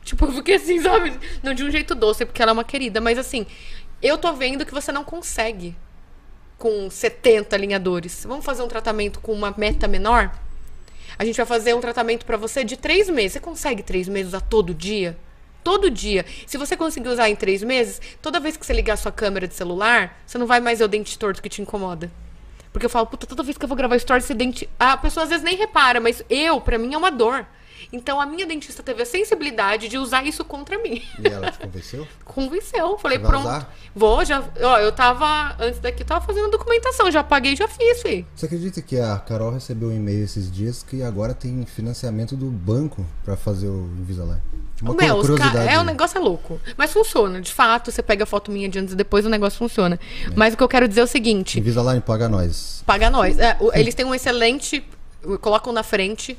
[0.04, 1.18] Tipo, porque assim, sabe?
[1.42, 3.02] Não de um jeito doce, porque ela é uma querida.
[3.02, 3.46] Mas assim,
[4.02, 5.76] eu tô vendo que você não consegue
[6.58, 8.26] com 70 alinhadores.
[8.28, 10.32] Vamos fazer um tratamento com uma meta menor?
[11.18, 13.34] A gente vai fazer um tratamento pra você de três meses.
[13.34, 15.18] Você consegue três meses a todo dia?
[15.64, 16.26] Todo dia.
[16.46, 19.56] Se você conseguir usar em três meses, toda vez que você ligar sua câmera de
[19.56, 22.12] celular, você não vai mais ver o dente torto que te incomoda.
[22.72, 24.70] Porque eu falo, puta, toda vez que eu vou gravar stories, esse dente.
[24.78, 27.46] A pessoa às vezes nem repara, mas eu, pra mim, é uma dor.
[27.96, 31.02] Então a minha dentista teve a sensibilidade de usar isso contra mim.
[31.18, 32.08] E ela te convenceu?
[32.26, 32.98] Convenceu.
[32.98, 33.40] Falei, pronto.
[33.40, 33.74] usar?
[33.96, 34.44] Vou, já.
[34.62, 35.56] Ó, eu tava.
[35.60, 37.10] Antes daqui, eu tava fazendo documentação.
[37.10, 38.26] Já paguei já fiz, fi.
[38.36, 42.48] Você acredita que a Carol recebeu um e-mail esses dias que agora tem financiamento do
[42.48, 44.42] banco pra fazer o Invisalign?
[44.82, 45.70] Uma Meu, ca- curiosidade.
[45.70, 46.60] é, o negócio é louco.
[46.76, 47.90] Mas funciona, de fato.
[47.92, 49.98] Você pega a foto minha de antes e depois, o negócio funciona.
[50.36, 52.84] Mas o que eu quero dizer é o seguinte: Invisalign paga nós.
[52.86, 53.40] paga nós.
[53.40, 54.86] É, eles têm um excelente.
[55.42, 56.38] Colocam na frente,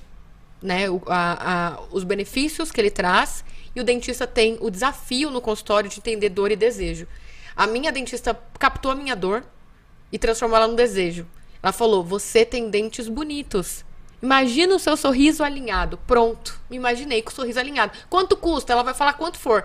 [0.63, 3.45] né, o- a- a- os benefícios que ele traz.
[3.75, 7.07] E o dentista tem o desafio no consultório de entender dor e desejo.
[7.55, 9.45] A minha dentista captou a minha dor
[10.11, 11.27] e transformou ela num desejo.
[11.63, 13.85] Ela falou: Você tem dentes bonitos.
[14.23, 15.99] Imagina o seu sorriso alinhado.
[16.07, 16.59] Pronto.
[16.71, 17.93] Me imaginei com o sorriso alinhado.
[18.09, 18.73] Quanto custa?
[18.73, 19.63] Ela vai falar quanto for.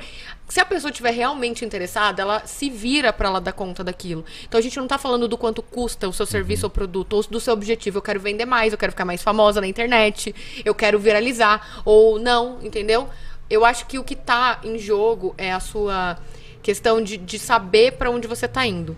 [0.52, 4.26] Se a pessoa estiver realmente interessada, ela se vira para ela dar conta daquilo.
[4.44, 7.24] Então a gente não tá falando do quanto custa o seu serviço ou produto, ou
[7.24, 8.00] do seu objetivo.
[8.00, 10.36] Eu quero vender mais, eu quero ficar mais famosa na internet,
[10.66, 13.08] eu quero viralizar, ou não, entendeu?
[13.50, 16.20] Eu acho que o que tá em jogo é a sua
[16.62, 18.98] questão de, de saber para onde você tá indo.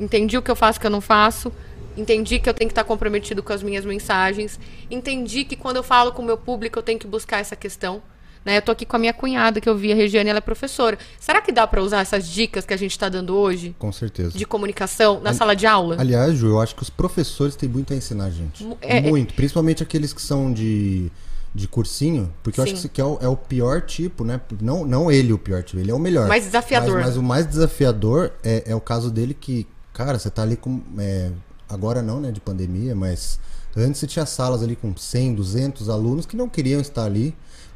[0.00, 1.52] Entendi o que eu faço, o que eu não faço.
[1.94, 4.58] Entendi que eu tenho que estar comprometido com as minhas mensagens.
[4.90, 8.02] Entendi que quando eu falo com o meu público, eu tenho que buscar essa questão.
[8.44, 8.58] Né?
[8.58, 10.98] Eu tô aqui com a minha cunhada, que eu vi, a Regiane, ela é professora.
[11.18, 14.36] Será que dá para usar essas dicas que a gente está dando hoje Com certeza.
[14.36, 15.96] de comunicação na sala de aula?
[15.98, 18.62] Aliás, Ju, eu acho que os professores têm muito a ensinar, gente.
[18.62, 19.32] Mu- é- muito.
[19.34, 21.10] Principalmente aqueles que são de,
[21.54, 22.30] de cursinho.
[22.42, 22.74] Porque eu acho Sim.
[22.74, 24.40] que esse aqui é o, é o pior tipo, né?
[24.60, 26.28] Não, não ele o pior tipo, ele é o melhor.
[26.28, 26.96] Mais desafiador.
[26.96, 30.56] Mas, mas o mais desafiador é, é o caso dele que, cara, você tá ali
[30.56, 30.82] com.
[30.98, 31.30] é,
[31.66, 33.40] agora não, né, de pandemia, mas
[33.74, 37.34] antes você tinha salas ali com 100, 200 alunos que não queriam estar ali.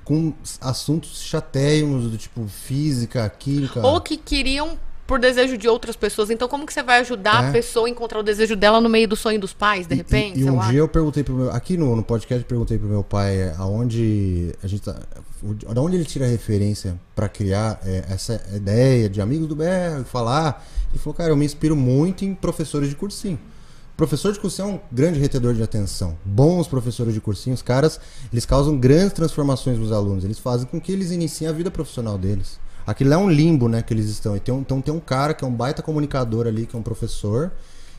[0.08, 0.32] Com
[0.62, 3.86] assuntos chateiros do tipo física, química.
[3.86, 6.30] Ou que queriam por desejo de outras pessoas.
[6.30, 7.48] Então, como que você vai ajudar É.
[7.48, 9.96] a pessoa a encontrar o desejo dela no meio do sonho dos pais, de E-
[9.98, 10.38] repente?
[10.38, 10.70] E, e um lá?
[10.70, 11.50] dia eu perguntei pro meu.
[11.50, 14.96] Aqui no, no podcast eu perguntei pro meu pai é, aonde a gente tá.
[15.74, 20.04] Da onde ele tira a referência pra criar é, essa ideia de amigos do BR,
[20.06, 20.66] falar.
[20.90, 23.38] Ele falou, cara, eu me inspiro muito em professores de cursinho.
[23.98, 26.16] Professor de cursinho é um grande retedor de atenção.
[26.24, 27.98] Bons professores de cursinho, os caras,
[28.32, 30.22] eles causam grandes transformações nos alunos.
[30.24, 32.60] Eles fazem com que eles iniciem a vida profissional deles.
[32.86, 34.38] Aquilo é um limbo, né, que eles estão.
[34.38, 36.82] Tem um- então tem um cara que é um baita comunicador ali, que é um
[36.82, 37.50] professor,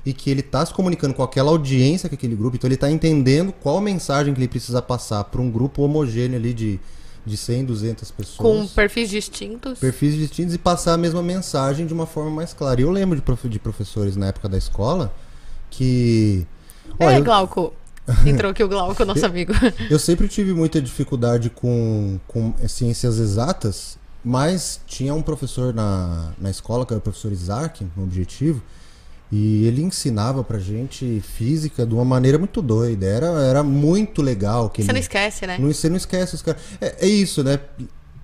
[0.06, 2.89] e que ele tá se comunicando com aquela audiência, com aquele grupo, então ele tá
[2.89, 6.80] entendendo qual mensagem que ele precisa passar para um grupo homogêneo ali de,
[7.26, 9.78] de 100, 200 pessoas Com perfis distintos.
[9.78, 12.80] perfis distintos e passar a mesma mensagem de uma forma mais clara.
[12.80, 15.14] E eu lembro de, profe- de professores na época da escola
[15.70, 16.45] que.
[16.99, 17.74] É, eu, Glauco.
[18.26, 19.53] Entrou aqui o Glauco, nosso amigo.
[19.89, 26.49] eu sempre tive muita dificuldade com, com ciências exatas, mas tinha um professor na, na
[26.49, 28.61] escola, que era o professor Isaac, no objetivo,
[29.32, 33.05] e ele ensinava pra gente física de uma maneira muito doida.
[33.05, 34.70] Era, era muito legal.
[34.72, 35.57] Que Você ele, não esquece, né?
[35.59, 36.59] não, você não esquece os caras.
[36.82, 37.59] É, é isso, né?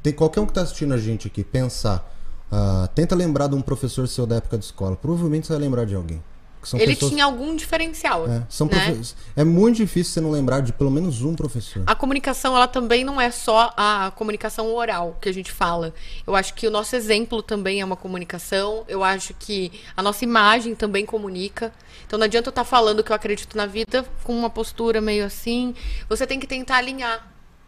[0.02, 2.12] Tem qualquer um que tá assistindo a gente aqui, pensar.
[2.52, 4.96] ah, tenta lembrar de um professor seu da época de escola.
[4.96, 6.22] Provavelmente você vai lembrar de alguém.
[6.68, 7.12] São Ele pessoas...
[7.12, 8.28] tinha algum diferencial.
[8.28, 9.02] É, são né?
[9.36, 11.84] é muito difícil você não lembrar de pelo menos um professor.
[11.86, 15.94] A comunicação, ela também não é só a comunicação oral que a gente fala.
[16.26, 18.84] Eu acho que o nosso exemplo também é uma comunicação.
[18.88, 21.74] Eu acho que a nossa imagem também comunica.
[22.06, 25.26] Então não adianta eu estar falando que eu acredito na vida com uma postura meio
[25.26, 25.74] assim.
[26.10, 27.28] Você tem que tentar alinhar,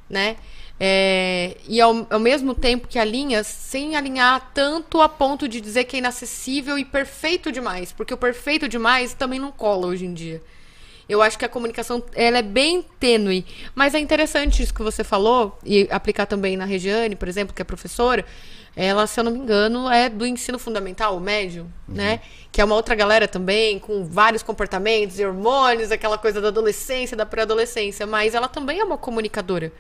[0.09, 0.37] né?
[0.79, 5.85] É, e ao, ao mesmo tempo que alinha, sem alinhar tanto a ponto de dizer
[5.85, 7.91] que é inacessível e perfeito demais.
[7.91, 10.41] Porque o perfeito demais também não cola hoje em dia.
[11.09, 15.05] Eu acho que a comunicação ela é bem tênue, mas é interessante isso que você
[15.05, 18.25] falou e aplicar também na Regiane, por exemplo, que é professora.
[18.75, 22.19] Ela, se eu não me engano, é do ensino fundamental, o médio, né?
[22.51, 27.17] Que é uma outra galera também, com vários comportamentos e hormônios, aquela coisa da adolescência,
[27.17, 29.71] da pré-adolescência, mas ela também é uma comunicadora.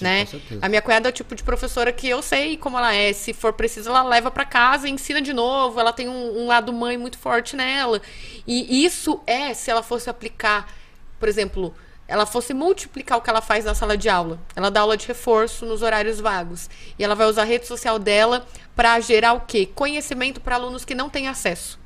[0.00, 0.24] Né?
[0.24, 0.60] com certeza.
[0.64, 3.12] A minha cunhada é o tipo de professora que eu sei como ela é.
[3.12, 5.78] Se for preciso, ela leva pra casa e ensina de novo.
[5.78, 8.00] Ela tem um, um lado mãe muito forte nela.
[8.46, 10.72] E isso é se ela fosse aplicar,
[11.18, 11.74] por exemplo,
[12.06, 14.38] ela fosse multiplicar o que ela faz na sala de aula.
[14.54, 16.68] Ela dá aula de reforço nos horários vagos.
[16.98, 19.68] E ela vai usar a rede social dela pra gerar o quê?
[19.74, 21.78] Conhecimento para alunos que não têm acesso.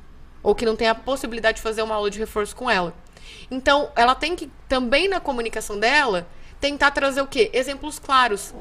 [0.43, 2.93] Ou que não têm a possibilidade de fazer uma aula de reforço com ela.
[3.49, 6.27] Então, ela tem que, também na comunicação dela,
[6.59, 7.49] tentar trazer o quê?
[7.53, 8.53] Exemplos claros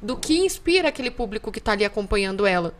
[0.00, 2.72] do que inspira aquele público que está ali acompanhando ela.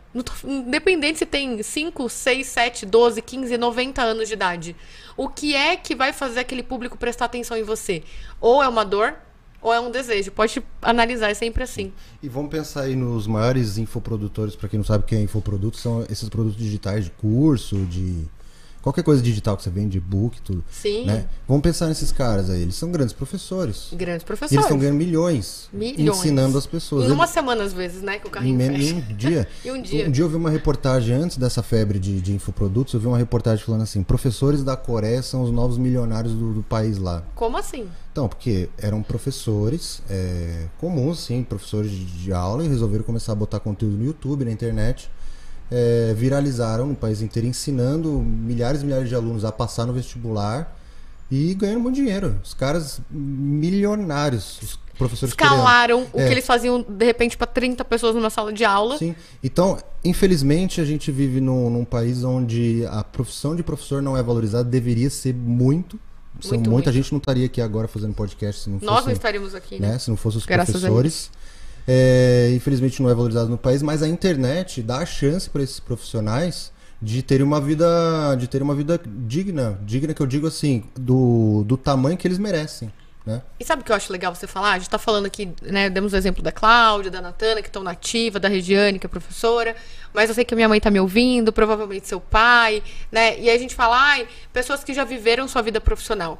[0.43, 4.75] Independente se tem 5, 6, 7, 12, 15, 90 anos de idade.
[5.17, 8.03] O que é que vai fazer aquele público prestar atenção em você?
[8.39, 9.15] Ou é uma dor,
[9.61, 10.31] ou é um desejo.
[10.31, 11.91] Pode analisar, é sempre assim.
[12.23, 15.77] E vamos pensar aí nos maiores infoprodutores, para quem não sabe o que é infoproduto,
[15.77, 18.25] são esses produtos digitais de curso, de
[18.81, 20.63] qualquer coisa digital que você vende, e-book, tudo.
[20.71, 21.05] Sim.
[21.05, 21.25] Né?
[21.47, 23.87] Vamos pensar nesses caras aí, eles são grandes professores.
[23.91, 24.63] Grandes E eles professores.
[24.63, 26.17] estão ganhando milhões, Milhões.
[26.19, 27.09] ensinando as pessoas.
[27.09, 28.19] Em uma semana, às vezes, né?
[28.19, 28.89] Que o em, carrinho men- fecha.
[28.93, 29.47] em um dia.
[29.65, 30.07] Em um dia.
[30.07, 33.17] Um dia eu vi uma reportagem antes dessa febre de, de infoprodutos, eu vi uma
[33.17, 37.23] reportagem falando assim: professores da Coreia são os novos milionários do, do país lá.
[37.35, 37.87] Como assim?
[38.11, 43.35] Então, porque eram professores é, comuns, sim, professores de, de aula, e resolveram começar a
[43.35, 45.09] botar conteúdo no YouTube, na internet.
[45.71, 50.75] É, viralizaram no país inteiro, ensinando milhares e milhares de alunos a passar no vestibular
[51.29, 52.35] e ganhando muito dinheiro.
[52.43, 55.59] Os caras milionários, os professores coreanos.
[55.59, 56.25] Escalaram o É.
[56.27, 58.97] que eles faziam, de repente, para 30 pessoas numa sala de aula.
[58.97, 59.15] Sim.
[59.43, 64.23] Então, infelizmente, a gente vive num, num país onde a profissão de professor não é
[64.23, 65.99] valorizada, deveria ser muito.
[66.41, 66.95] São, Muito, muita muito.
[66.95, 69.89] gente não estaria aqui agora fazendo podcast se não Nós não estaríamos aqui, né?
[69.89, 71.29] né, se não fosse os Graças a professores.
[71.91, 75.79] É, infelizmente não é valorizado no país, mas a internet dá a chance para esses
[75.79, 76.71] profissionais
[77.01, 81.63] de terem uma vida, de terem uma vida digna, digna que eu digo assim, do,
[81.65, 82.93] do tamanho que eles merecem,
[83.25, 83.41] né?
[83.59, 84.73] E sabe o que eu acho legal você falar?
[84.73, 85.89] A gente tá falando aqui, né?
[85.89, 89.75] Demos o exemplo da Cláudia, da Natana, que estão nativa, da Regiane, que é professora.
[90.13, 93.39] Mas eu sei que minha mãe tá me ouvindo, provavelmente seu pai, né?
[93.39, 96.39] E a gente fala, ai, pessoas que já viveram sua vida profissional.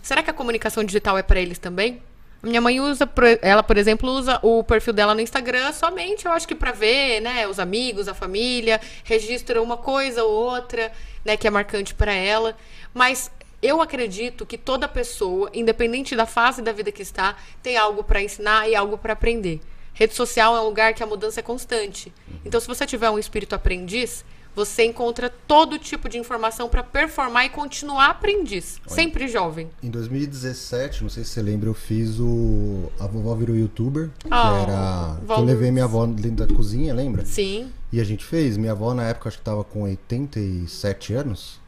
[0.00, 2.00] Será que a comunicação digital é para eles também?
[2.42, 3.08] Minha mãe usa,
[3.42, 7.20] ela, por exemplo, usa o perfil dela no Instagram somente, eu acho que para ver,
[7.20, 10.92] né, os amigos, a família, registra uma coisa ou outra,
[11.24, 12.56] né, que é marcante para ela.
[12.94, 13.30] Mas
[13.62, 18.22] eu acredito que toda pessoa, independente da fase da vida que está, tem algo para
[18.22, 19.60] ensinar e algo para aprender.
[19.92, 22.12] Rede social é um lugar que a mudança é constante.
[22.44, 24.24] Então, se você tiver um espírito aprendiz,
[24.56, 29.70] você encontra todo tipo de informação para performar e continuar aprendiz, sempre jovem.
[29.82, 34.28] Em 2017, não sei se você lembra, eu fiz o A Vovó Virou Youtuber, que
[34.28, 35.16] Oh, era.
[35.18, 35.46] Que eu vamos.
[35.46, 37.24] levei minha avó dentro da cozinha, lembra?
[37.26, 37.70] Sim.
[37.92, 38.56] E a gente fez.
[38.56, 41.60] Minha avó, na época, acho que tava com 87 anos.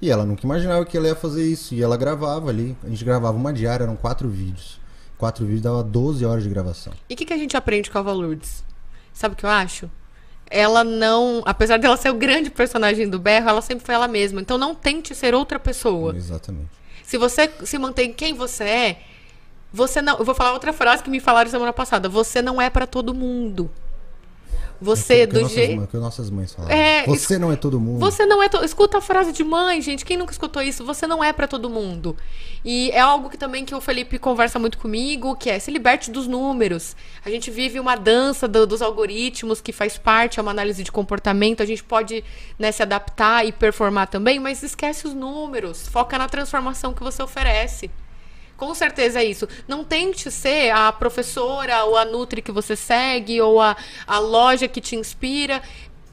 [0.00, 1.74] E ela nunca imaginava que ela ia fazer isso.
[1.74, 2.76] E ela gravava ali.
[2.84, 4.78] A gente gravava uma diária, eram quatro vídeos.
[5.18, 6.92] Quatro vídeos dava 12 horas de gravação.
[7.08, 8.62] E o que, que a gente aprende com a Val Lourdes?
[9.12, 9.90] Sabe o que eu acho?
[10.50, 11.42] Ela não.
[11.44, 14.40] Apesar dela ser o grande personagem do berro, ela sempre foi ela mesma.
[14.40, 16.14] Então não tente ser outra pessoa.
[16.16, 16.68] Exatamente.
[17.02, 19.00] Se você se mantém quem você é,
[19.72, 20.18] você não.
[20.18, 22.08] Eu vou falar outra frase que me falaram semana passada.
[22.08, 23.70] Você não é pra todo mundo.
[24.80, 25.86] Você, É do jeito.
[25.86, 26.76] que nossas mães falavam.
[26.76, 27.98] É, Você não é todo mundo.
[28.00, 28.48] Você não é.
[28.48, 28.64] To...
[28.64, 30.04] Escuta a frase de mãe, gente.
[30.04, 30.84] Quem nunca escutou isso?
[30.84, 32.16] Você não é pra todo mundo.
[32.64, 36.10] E é algo que também que o Felipe conversa muito comigo, que é se liberte
[36.10, 36.96] dos números.
[37.24, 40.90] A gente vive uma dança do- dos algoritmos que faz parte, é uma análise de
[40.92, 41.62] comportamento.
[41.62, 42.24] A gente pode
[42.58, 45.86] né, se adaptar e performar também, mas esquece os números.
[45.88, 47.90] Foca na transformação que você oferece.
[48.56, 49.48] Com certeza é isso.
[49.68, 53.76] Não tente ser a professora ou a Nutri que você segue ou a,
[54.06, 55.62] a loja que te inspira.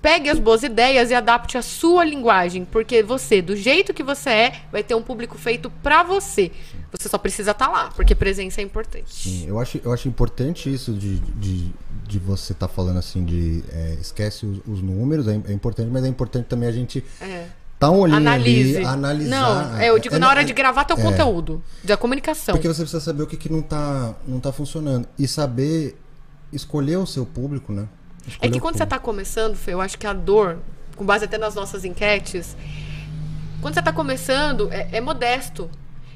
[0.01, 4.29] Pegue as boas ideias e adapte a sua linguagem, porque você, do jeito que você
[4.29, 6.51] é, vai ter um público feito pra você.
[6.91, 9.13] Você só precisa estar lá, porque presença é importante.
[9.13, 11.71] Sim, eu acho, eu acho importante isso de, de,
[12.05, 16.03] de você estar falando assim de é, esquece os, os números, é, é importante, mas
[16.03, 17.47] é importante também a gente É.
[17.83, 18.77] botar um olhinho Analise.
[18.77, 19.29] ali, analisar.
[19.71, 21.01] Não, é, eu digo É, na hora é- de gravar teu é.
[21.01, 22.55] conteúdo, da comunicação.
[22.55, 25.07] Porque você precisa saber o que, que não, tá, não tá funcionando.
[25.17, 25.97] E saber
[26.51, 27.87] escolher o seu público, né?
[28.25, 30.59] É Escolher que o quando você tá começando, Fê, eu acho que a dor,
[30.95, 32.55] com base até nas nossas enquetes,
[33.61, 35.69] quando você tá começando, é, é modesto.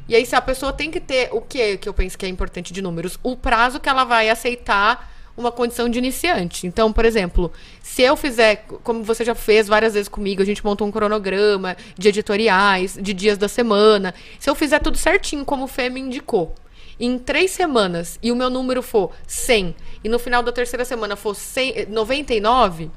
[0.08, 2.30] E aí, se a pessoa tem que ter o que que eu penso que é
[2.30, 3.20] importante de números?
[3.22, 6.66] O prazo que ela vai aceitar uma condição de iniciante.
[6.66, 10.66] Então, por exemplo, se eu fizer, como você já fez várias vezes comigo, a gente
[10.66, 14.14] montou um cronograma de editoriais, de dias da semana.
[14.40, 16.56] Se eu fizer tudo certinho, como o Fê me indicou,
[17.00, 21.16] em três semanas e o meu número for 100 e no final da terceira semana
[21.16, 22.90] for 100, eh, 99,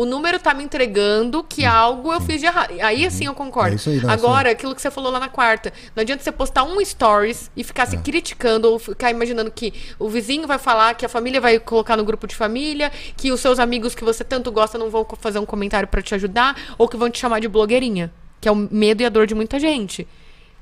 [0.00, 2.72] o número tá me entregando que algo eu fiz de errado.
[2.80, 3.72] Aí assim eu concordo.
[3.72, 6.32] É isso aí, não, Agora, aquilo que você falou lá na quarta, não adianta você
[6.32, 7.98] postar um stories e ficar se É.
[8.00, 12.04] criticando ou ficar imaginando que o vizinho vai falar, que a família vai colocar no
[12.04, 15.44] grupo de família, que os seus amigos que você tanto gosta não vão fazer um
[15.44, 19.02] comentário pra te ajudar ou que vão te chamar de blogueirinha, que é o medo
[19.02, 20.08] e a dor de muita gente.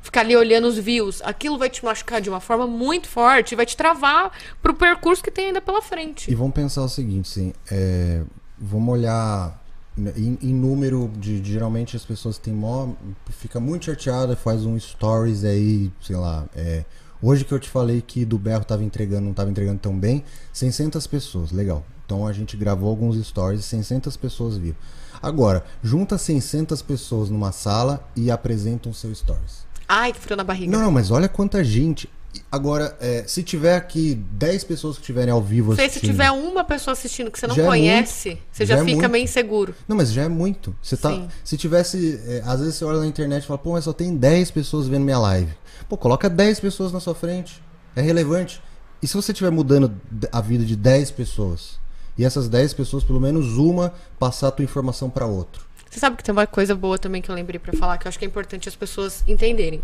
[0.00, 3.66] Ficar ali olhando os views, aquilo vai te machucar de uma forma muito forte, vai
[3.66, 4.32] te travar
[4.62, 6.30] pro percurso que tem ainda pela frente.
[6.30, 7.52] E vamos pensar o seguinte, sim.
[7.70, 8.22] é,
[8.60, 9.62] vamos olhar
[9.96, 12.90] né, em, em número de, Geralmente as pessoas têm mó.
[13.30, 16.46] Fica muito chateada, faz um stories aí, sei lá.
[16.54, 16.84] é,
[17.22, 20.24] hoje que eu te falei que do berro tava entregando, não tava entregando tão bem,
[20.52, 21.84] 600 pessoas, legal.
[22.06, 24.76] Então a gente gravou alguns stories e 600 pessoas viram.
[25.20, 29.66] Agora, junta 600 pessoas numa sala e apresentam seu stories.
[29.88, 30.70] Ai, que frio na barriga.
[30.70, 32.08] Não, não, mas olha quanta gente.
[32.50, 36.10] Agora, é, se tiver aqui 10 pessoas que estiverem ao vivo Fê, se assistindo.
[36.10, 38.42] tiver uma pessoa assistindo que você não é conhece, muito.
[38.52, 39.10] você já, Já é fica muito.
[39.12, 39.74] meio inseguro.
[39.86, 40.74] Não, mas já é muito.
[40.82, 41.28] Você tá, Sim.
[41.44, 42.20] se tivesse.
[42.26, 44.86] é, às vezes você olha na internet e fala, pô, mas só tem 10 pessoas
[44.88, 45.52] vendo minha live.
[45.88, 47.62] Pô, coloca 10 pessoas na sua frente.
[47.96, 48.62] É relevante.
[49.02, 49.92] E se você estiver mudando
[50.32, 51.78] a vida de 10 pessoas?
[52.16, 55.62] E essas 10 pessoas, pelo menos uma, passar a tua informação para outro.
[55.88, 58.08] Você sabe que tem uma coisa boa também que eu lembrei pra falar, que eu
[58.08, 59.82] acho que é importante as pessoas entenderem.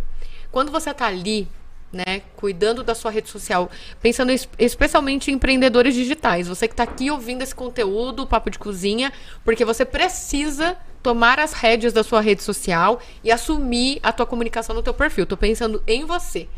[0.50, 1.48] Quando você tá ali,
[1.94, 3.70] né, cuidando da sua rede social,
[4.02, 8.50] pensando es- especialmente em empreendedores digitais, você que tá aqui ouvindo esse conteúdo, o Papo
[8.50, 9.12] de Cozinha,
[9.44, 14.74] porque você precisa tomar as rédeas da sua rede social e assumir a tua comunicação
[14.74, 15.26] no teu perfil.
[15.26, 16.48] Tô pensando em você.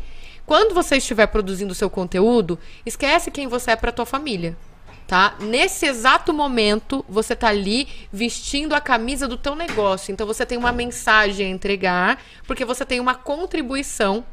[0.45, 4.55] Quando você estiver produzindo o seu conteúdo, esquece quem você é pra tua família
[5.07, 5.35] tá?
[5.39, 10.11] Nesse exato momento, você tá ali vestindo a camisa do teu negócio.
[10.11, 14.25] Então você tem uma mensagem a entregar, porque você tem uma contribuição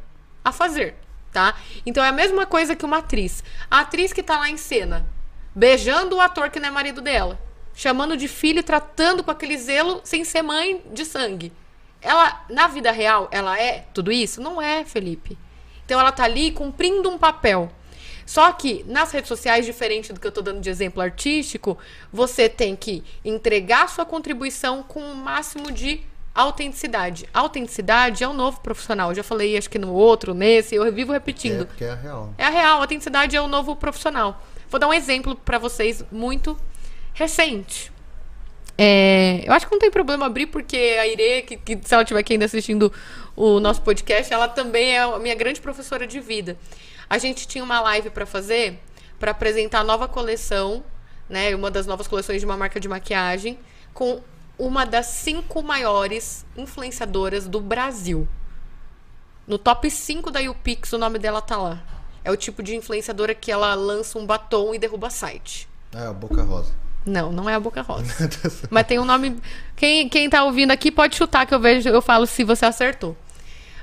[0.44, 0.94] a fazer,
[1.32, 1.54] tá?
[1.86, 3.42] Então é a mesma coisa que uma atriz.
[3.70, 5.06] A atriz que tá lá em cena,
[5.54, 7.40] beijando o ator que não é marido dela,
[7.74, 11.52] chamando de filho tratando com aquele zelo sem ser mãe de sangue.
[12.02, 14.40] Ela, na vida real, ela é tudo isso?
[14.40, 15.38] Não é, Felipe.
[15.84, 17.72] Então ela tá ali cumprindo um papel.
[18.26, 21.76] Só que nas redes sociais, diferente do que eu tô dando de exemplo artístico,
[22.12, 26.02] você tem que entregar sua contribuição com o máximo de
[26.34, 27.28] autenticidade.
[27.32, 29.10] Autenticidade é o novo profissional.
[29.10, 31.66] Eu já falei, acho que no outro, nesse, eu vivo repetindo.
[31.66, 32.34] porque é a real.
[32.36, 34.42] É a real, autenticidade é o novo profissional.
[34.68, 36.56] Vou dar um exemplo pra vocês muito
[37.12, 37.92] recente.
[38.76, 42.02] É, eu acho que não tem problema abrir, porque a Ire, que, que se ela
[42.02, 42.92] estiver aqui ainda assistindo
[43.36, 46.58] o nosso podcast, ela também é a minha grande professora de vida.
[47.08, 48.80] A gente tinha uma live pra fazer
[49.18, 50.82] pra apresentar a nova coleção,
[51.28, 51.54] né?
[51.54, 53.58] Uma das novas coleções de uma marca de maquiagem,
[53.92, 54.20] com
[54.58, 58.28] uma das cinco maiores influenciadoras do Brasil.
[59.46, 61.82] No top 5 da YouPix, o nome dela tá lá.
[62.24, 65.68] É o tipo de influenciadora que ela lança um batom e derruba site.
[65.94, 66.72] É, a Boca Rosa.
[67.04, 68.06] Não, não é a Boca Rosa.
[68.70, 69.36] Mas tem um nome.
[69.76, 73.14] Quem, quem tá ouvindo aqui pode chutar que eu vejo, eu falo se você acertou.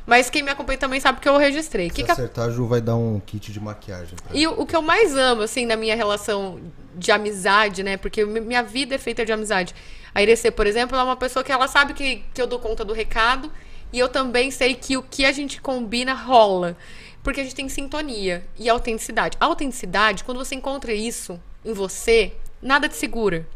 [0.07, 1.89] Mas quem me acompanha também sabe que eu registrei.
[1.91, 4.15] Se Que acertar, a Ju vai dar um kit de maquiagem.
[4.33, 6.59] E o, o que eu mais amo, assim, na minha relação
[6.95, 7.97] de amizade, né?
[7.97, 9.75] Porque mi- minha vida é feita de amizade.
[10.13, 12.83] A Irecê, por exemplo, é uma pessoa que ela sabe que, que eu dou conta
[12.83, 13.51] do recado.
[13.93, 16.77] E eu também sei que o que a gente combina rola.
[17.23, 19.37] Porque a gente tem sintonia e autenticidade.
[19.39, 23.47] A autenticidade, quando você encontra isso em você, nada te segura.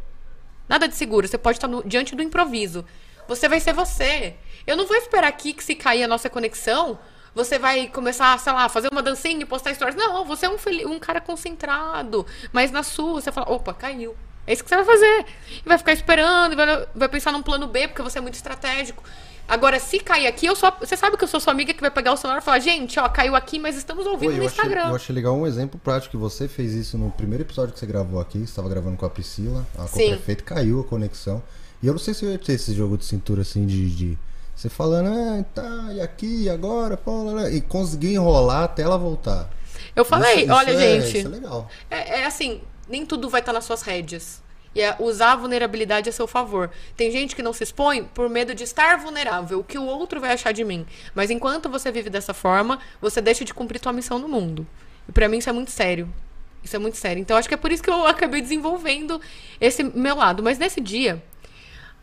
[0.68, 1.28] Nada de seguro.
[1.28, 2.86] Você pode estar no- diante do improviso.
[3.28, 4.36] Você vai ser você.
[4.68, 7.00] Eu não vou esperar aqui que se cair a nossa conexão,
[7.34, 9.96] você vai começar, sei lá, fazer uma dancinha e postar stories.
[9.96, 10.58] Não, você é um,
[10.92, 12.26] um cara concentrado.
[12.52, 14.16] Mas na sua, você fala, opa, caiu.
[14.48, 15.26] É isso que você vai fazer.
[15.66, 19.04] E vai ficar esperando, vai, vai pensar num plano B, porque você é muito estratégico.
[19.48, 20.72] Agora, se cair aqui, eu só.
[20.80, 23.00] Você sabe que eu sou sua amiga que vai pegar o celular e falar, gente,
[23.00, 24.90] ó, caiu aqui, mas estamos ouvindo no eu, achei, Instagram.
[24.90, 27.86] eu achei legal um exemplo prático que você fez isso no primeiro episódio que você
[27.86, 28.40] gravou aqui.
[28.40, 30.10] Você estava gravando com a Priscila, a Sim.
[30.10, 31.44] prefeita, caiu a conexão.
[31.84, 33.90] E eu não sei se eu ia ter esse jogo de cintura assim de.
[33.96, 34.18] de
[34.56, 38.84] você falando, ah, tá, e aqui, e agora, pô, lá, lá", e conseguir enrolar até
[38.84, 39.50] ela voltar.
[39.94, 41.18] Eu falei, Isso- isso olha, é- gente.
[41.20, 41.70] Isso é legal.
[41.92, 44.44] É, é assim, nem tudo vai estar nas suas rédeas.
[44.74, 46.70] E é usar a vulnerabilidade a seu favor.
[46.98, 50.20] Tem gente que não se expõe por medo de estar vulnerável, o que o outro
[50.20, 50.86] vai achar de mim.
[51.14, 54.68] Mas enquanto você vive dessa forma, você deixa de cumprir tua missão no mundo.
[55.08, 56.14] E pra mim isso é muito sério.
[56.62, 57.22] Isso é muito sério.
[57.22, 59.22] Então acho que é por isso que eu acabei desenvolvendo
[59.62, 60.44] esse meu lado.
[60.44, 61.24] Mas nesse dia,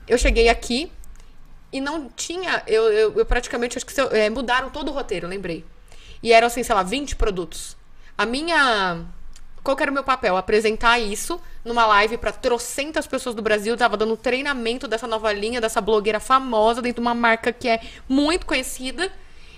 [0.08, 0.90] eu cheguei aqui
[1.70, 2.62] e não tinha.
[2.66, 5.62] Eu, eu, eu praticamente acho que eu- é, mudaram todo o roteiro, lembrei.
[6.22, 7.76] E eram assim, sei lá, 20 produtos.
[8.16, 9.04] A minha.
[9.62, 10.36] Qual era o meu papel?
[10.36, 13.76] Apresentar isso numa live pra trocentas pessoas do Brasil.
[13.76, 17.80] Tava dando treinamento dessa nova linha, dessa blogueira famosa, dentro de uma marca que é
[18.08, 19.12] muito conhecida.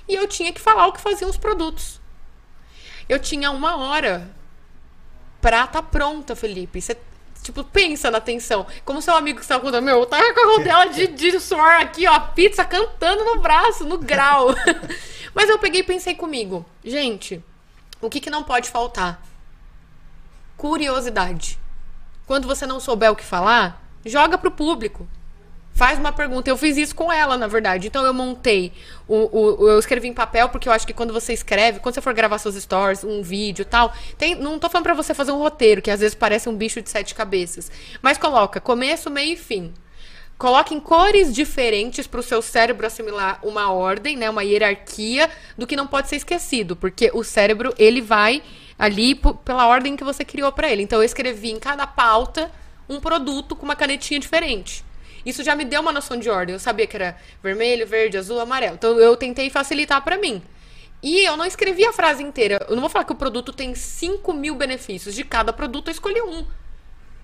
[0.07, 2.00] E eu tinha que falar o que faziam os produtos.
[3.09, 4.30] Eu tinha uma hora
[5.40, 6.82] pra tá pronta, Felipe.
[6.82, 6.96] Você,
[7.42, 8.66] tipo, pensa na tensão.
[8.84, 11.80] Como seu amigo que estava contando, meu, eu tava com a rodela de, de suor
[11.80, 14.48] aqui, ó, pizza cantando no braço, no grau.
[15.34, 17.42] Mas eu peguei e pensei comigo, gente,
[18.00, 19.20] o que, que não pode faltar?
[20.69, 21.59] Curiosidade.
[22.27, 25.07] Quando você não souber o que falar, joga pro público.
[25.75, 26.49] Faz uma pergunta.
[26.49, 27.89] Eu fiz isso com ela, na verdade.
[27.89, 28.73] Então eu montei.
[29.07, 29.29] O,
[29.62, 32.15] o- eu escrevi em papel, porque eu acho que quando você escreve, quando você for
[32.15, 35.83] gravar seus stories, um vídeo tal, tem, não tô falando pra você fazer um roteiro,
[35.83, 37.71] que às vezes parece um bicho de sete cabeças.
[38.01, 39.71] Mas coloca começo, meio e fim.
[40.39, 45.67] Coloque em cores diferentes para o seu cérebro assimilar uma ordem, né, uma hierarquia do
[45.67, 48.43] que não pode ser esquecido, porque o cérebro ele vai
[48.79, 49.14] ali
[49.45, 50.83] pela ordem que você criou para ele.
[50.83, 52.51] Então eu escrevi em cada pauta
[52.89, 54.85] um produto com uma canetinha diferente.
[55.25, 56.55] Isso já me deu uma noção de ordem.
[56.55, 58.75] Eu sabia que era vermelho, verde, azul, amarelo.
[58.75, 60.43] Então eu tentei facilitar para mim.
[61.03, 62.64] E eu não escrevi a frase inteira.
[62.68, 65.14] Eu não vou falar que o produto tem 5 mil benefícios.
[65.14, 66.47] De cada produto eu escolhi um.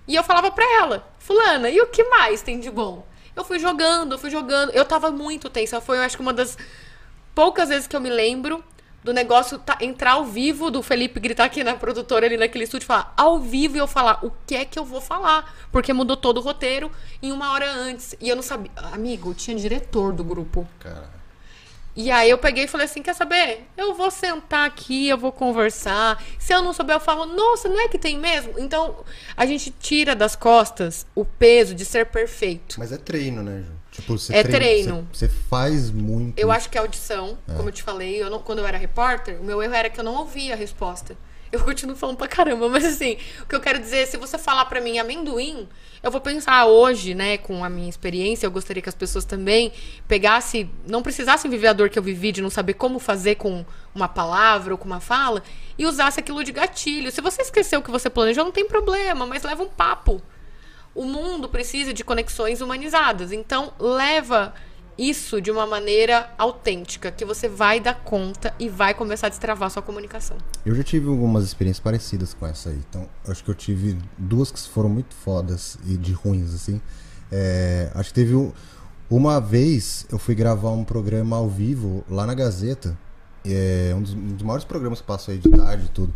[0.07, 3.05] E eu falava pra ela, fulana, e o que mais tem de bom?
[3.35, 4.71] Eu fui jogando, eu fui jogando.
[4.71, 5.79] Eu tava muito tensa.
[5.79, 6.57] Foi, eu acho que uma das
[7.33, 8.63] poucas vezes que eu me lembro
[9.03, 12.85] do negócio tá- entrar ao vivo, do Felipe gritar aqui na produtora, ali naquele estúdio,
[12.85, 15.53] falar ao vivo e eu falar o que é que eu vou falar.
[15.71, 16.91] Porque mudou todo o roteiro
[17.21, 18.15] em uma hora antes.
[18.21, 18.71] E eu não sabia.
[18.91, 20.67] Amigo, tinha diretor do grupo.
[20.79, 21.21] Cara.
[21.93, 23.67] E aí eu peguei e falei assim, quer saber?
[23.75, 26.23] Eu vou sentar aqui, eu vou conversar.
[26.39, 28.53] Se eu não souber, eu falo, nossa, não é que tem mesmo?
[28.57, 29.03] Então,
[29.35, 32.75] a gente tira das costas o peso de ser perfeito.
[32.79, 33.80] Mas é treino, né, Ju?
[33.91, 35.07] Tipo, você É treino.
[35.11, 36.39] Você, você faz muito.
[36.39, 39.39] Eu acho que a audição, como eu te falei, eu não- quando eu era repórter,
[39.39, 41.17] o meu erro era que eu não ouvia a resposta.
[41.51, 44.63] Eu continuo falando pra caramba, mas assim, o que eu quero dizer, se você falar
[44.65, 45.67] pra mim amendoim,
[46.01, 49.73] eu vou pensar hoje, né, com a minha experiência, eu gostaria que as pessoas também
[50.07, 53.65] pegassem, não precisassem viver a dor que eu vivi de não saber como fazer com
[53.93, 55.43] uma palavra ou com uma fala,
[55.77, 57.11] e usasse aquilo de gatilho.
[57.11, 60.21] Se você esqueceu o que você planejou, não tem problema, mas leva um papo.
[60.93, 63.31] O mundo precisa de conexões humanizadas.
[63.31, 64.53] Então, leva
[64.97, 69.69] isso de uma maneira autêntica, que você vai dar conta e vai começar a destravar
[69.71, 70.37] sua comunicação.
[70.65, 72.79] Eu já tive algumas experiências parecidas com essa aí.
[72.89, 76.79] Então, acho que eu tive duas que foram muito fodas e de ruins, assim.
[77.31, 78.51] É, acho que teve um-
[79.09, 82.97] uma vez eu fui gravar um programa ao vivo lá na Gazeta.
[83.45, 86.13] É um dos, um dos maiores programas que passou aí de tarde e tudo.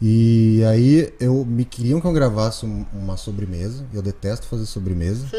[0.00, 3.84] E aí eu me queriam que eu gravasse um- uma sobremesa.
[3.92, 5.26] Eu detesto fazer sobremesa.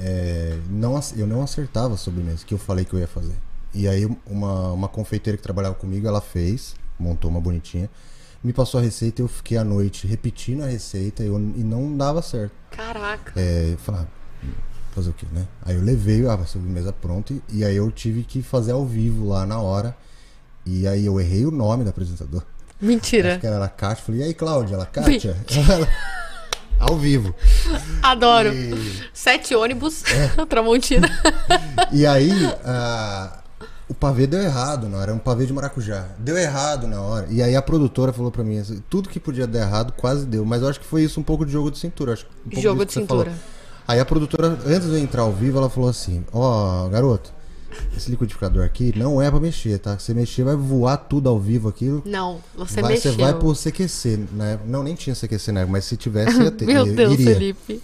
[0.00, 3.34] É, não, eu não acertava a sobremesa que eu falei que eu ia fazer.
[3.74, 7.90] E aí uma, uma confeiteira que trabalhava comigo, ela fez, montou uma bonitinha,
[8.44, 11.64] me passou a receita e eu fiquei à noite repetindo a receita e, eu- e
[11.64, 12.52] não dava certo.
[12.70, 13.32] Caraca.
[13.34, 14.08] É, eu falava,
[14.44, 14.50] "Hum,
[14.94, 15.48] fazer o quê, né?
[15.62, 19.26] Aí eu levei a sobremesa pronta e, e aí eu tive que fazer ao vivo
[19.26, 19.96] lá na hora.
[20.64, 22.46] E aí eu errei o nome da apresentadora.
[22.80, 23.32] Mentira.
[23.32, 24.04] Acho que era a Kátia.
[24.04, 24.74] Falei, e aí, Cláudia?
[24.76, 25.36] Ela, Kátia?
[25.70, 25.88] Ela,
[26.78, 27.34] ao vivo.
[28.02, 28.52] Adoro.
[28.54, 30.28] E- Sete ônibus, É.
[30.46, 31.08] Tramontina.
[31.92, 32.30] E aí,
[33.88, 36.04] o pavê deu errado na hora, era um pavê de maracujá.
[36.18, 37.26] Deu errado na hora.
[37.30, 40.44] E aí a produtora falou pra mim, assim, tudo que podia dar errado quase deu.
[40.44, 42.12] Mas eu acho que foi isso um pouco de jogo de cintura.
[42.12, 43.24] Acho um Jogo de você falou.
[43.24, 43.38] cintura.
[43.86, 47.32] Aí a produtora, antes de eu entrar ao vivo, ela falou assim, ó, garoto,
[47.96, 49.98] esse liquidificador aqui não é pra mexer, tá?
[49.98, 52.02] Se você mexer, vai voar tudo ao vivo aquilo.
[52.04, 53.12] Não, você vai, mexeu.
[53.12, 54.58] Você vai pro CQC, né?
[54.66, 55.64] Não, nem tinha CQC, né?
[55.64, 56.66] Mas se tivesse, ia ter.
[56.66, 57.34] Meu ia- Deus, iria.
[57.34, 57.82] Felipe.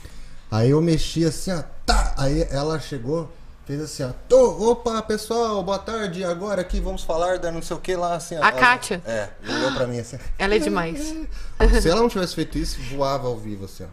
[0.50, 2.14] Aí eu mexi assim, ó, tá!
[2.16, 3.28] Aí ela chegou,
[3.66, 7.76] fez assim, ó, Tô, opa, pessoal, boa tarde, agora aqui vamos falar da não sei
[7.76, 8.36] o que lá, assim.
[8.36, 9.02] A Ela- Kátia.
[9.04, 10.16] É, olhou pra mim assim.
[10.38, 11.12] Ela é demais.
[11.82, 13.86] Se ela não tivesse feito isso, voava ao vivo, assim, ó.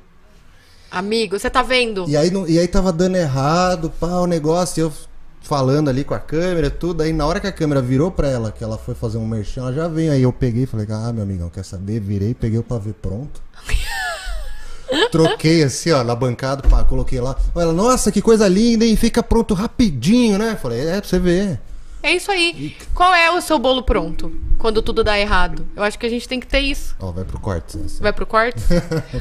[0.92, 2.04] Amigo, você tá vendo?
[2.08, 4.94] E aí, não- e aí tava dando errado, pá, o negócio, e eu
[5.42, 7.02] falando ali com a câmera, tudo.
[7.02, 9.62] Aí na hora que a câmera virou pra ela, que ela foi fazer um merchan,
[9.62, 10.12] ela já veio.
[10.12, 12.00] Aí eu peguei e falei, ah, meu amigão, quer saber?
[12.00, 13.42] Virei, peguei o pavê pronto.
[15.12, 17.36] Troquei assim, ó, na bancada, pá, coloquei lá.
[17.56, 18.96] Ela, nossa, que coisa linda, hein?
[18.96, 20.58] Fica pronto rapidinho, né?
[20.62, 21.60] Falei, é, pra você ver.
[22.04, 22.76] É isso aí.
[22.94, 24.32] Qual é o seu bolo pronto?
[24.62, 25.68] quando tudo dá errado.
[25.76, 26.96] Eu acho que a gente tem que ter isso.
[27.00, 27.78] Ó, vai pro corte.
[27.78, 27.88] Né?
[28.00, 28.62] Vai pro corte?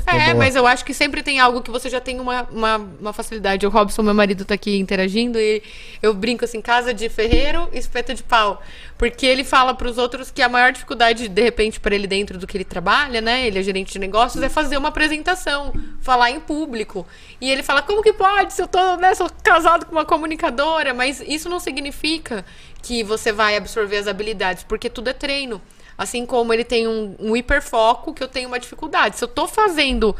[0.06, 3.12] é, mas eu acho que sempre tem algo que você já tem uma, uma, uma,
[3.14, 3.66] facilidade.
[3.66, 5.62] O Robson, meu marido, tá aqui interagindo e
[6.02, 8.62] eu brinco assim, casa de ferreiro, espeta de pau.
[8.98, 12.46] Porque ele fala pros outros que a maior dificuldade, de repente, para ele dentro do
[12.46, 13.46] que ele trabalha, né?
[13.46, 15.72] Ele é gerente de negócios, é fazer uma apresentação,
[16.02, 17.06] falar em público.
[17.40, 18.52] E ele fala, como que pode?
[18.52, 22.44] Se eu tô, né, sou casado com uma comunicadora, mas isso não significa
[22.82, 25.60] que você vai absorver as habilidades, porque tudo é treino.
[25.96, 29.18] Assim como ele tem um, um hiperfoco que eu tenho uma dificuldade.
[29.18, 30.16] Se eu tô fazendo.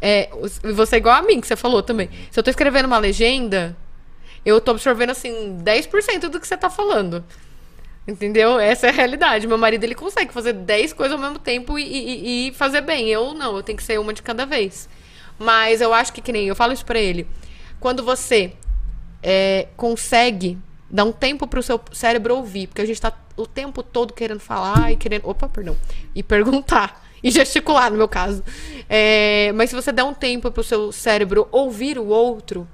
[0.00, 0.28] É,
[0.74, 2.08] você é igual a mim, que você falou também.
[2.30, 3.76] Se eu tô escrevendo uma legenda,
[4.44, 7.24] eu tô absorvendo assim 10% do que você tá falando.
[8.06, 8.60] Entendeu?
[8.60, 9.46] Essa é a realidade.
[9.46, 13.08] Meu marido ele consegue fazer 10 coisas ao mesmo tempo e, e, e, fazer bem.
[13.08, 14.88] Eu não, eu tenho que ser uma de cada vez.
[15.38, 17.26] Mas eu acho que, que nem eu falo isso pra ele.
[17.80, 18.52] Quando você
[19.22, 20.58] é, consegue
[20.94, 24.38] Dá um tempo pro seu cérebro ouvir, porque a gente tá o tempo todo querendo
[24.38, 25.28] falar e querendo.
[25.28, 25.76] Opa, perdão.
[26.14, 27.04] E perguntar.
[27.20, 28.44] E gesticular, no meu caso.
[28.88, 32.68] É, mas se você der um tempo pro seu cérebro ouvir o outro,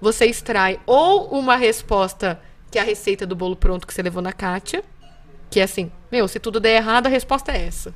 [0.00, 2.40] você extrai ou uma resposta
[2.70, 4.82] que é a receita do bolo pronto que você levou na Kátia,
[5.50, 7.92] que é assim, meu, se tudo der errado, a resposta é essa.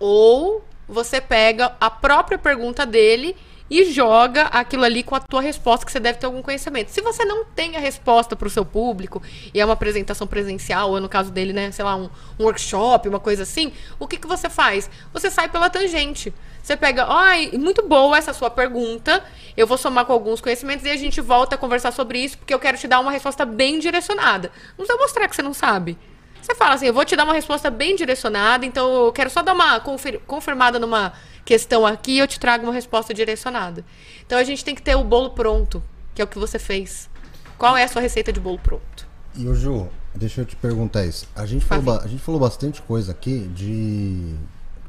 [0.00, 3.36] Ou você pega a própria pergunta dele
[3.68, 6.90] e joga aquilo ali com a tua resposta, que você deve ter algum conhecimento.
[6.90, 10.90] Se você não tem a resposta para o seu público, e é uma apresentação presencial,
[10.90, 12.08] ou no caso dele, né, sei lá, um,
[12.38, 14.88] um workshop, uma coisa assim, o que, que você faz?
[15.12, 16.32] Você sai pela tangente.
[16.62, 19.22] Você pega, ai, muito boa essa sua pergunta,
[19.56, 22.52] eu vou somar com alguns conhecimentos e a gente volta a conversar sobre isso, porque
[22.52, 24.50] eu quero te dar uma resposta bem direcionada.
[24.70, 25.96] Não precisa mostrar que você não sabe.
[26.42, 29.42] Você fala assim, eu vou te dar uma resposta bem direcionada, então eu quero só
[29.42, 31.12] dar uma confir confirmada numa
[31.46, 33.82] questão aqui, eu te trago uma resposta direcionada.
[34.26, 35.82] Então a gente tem que ter o bolo pronto,
[36.14, 37.08] que é o que você fez.
[37.56, 39.06] Qual é a sua receita de bolo pronto?
[39.34, 41.26] E o Ju, deixa eu te perguntar isso.
[41.34, 44.34] A gente, falou, a gente falou bastante coisa aqui de.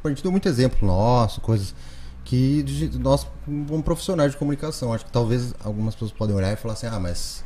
[0.04, 1.76] A gente deu muito exemplo nosso, coisas
[2.24, 6.56] que de, nós, como profissionais de comunicação, acho que talvez algumas pessoas podem olhar e
[6.56, 7.44] falar assim: ah, mas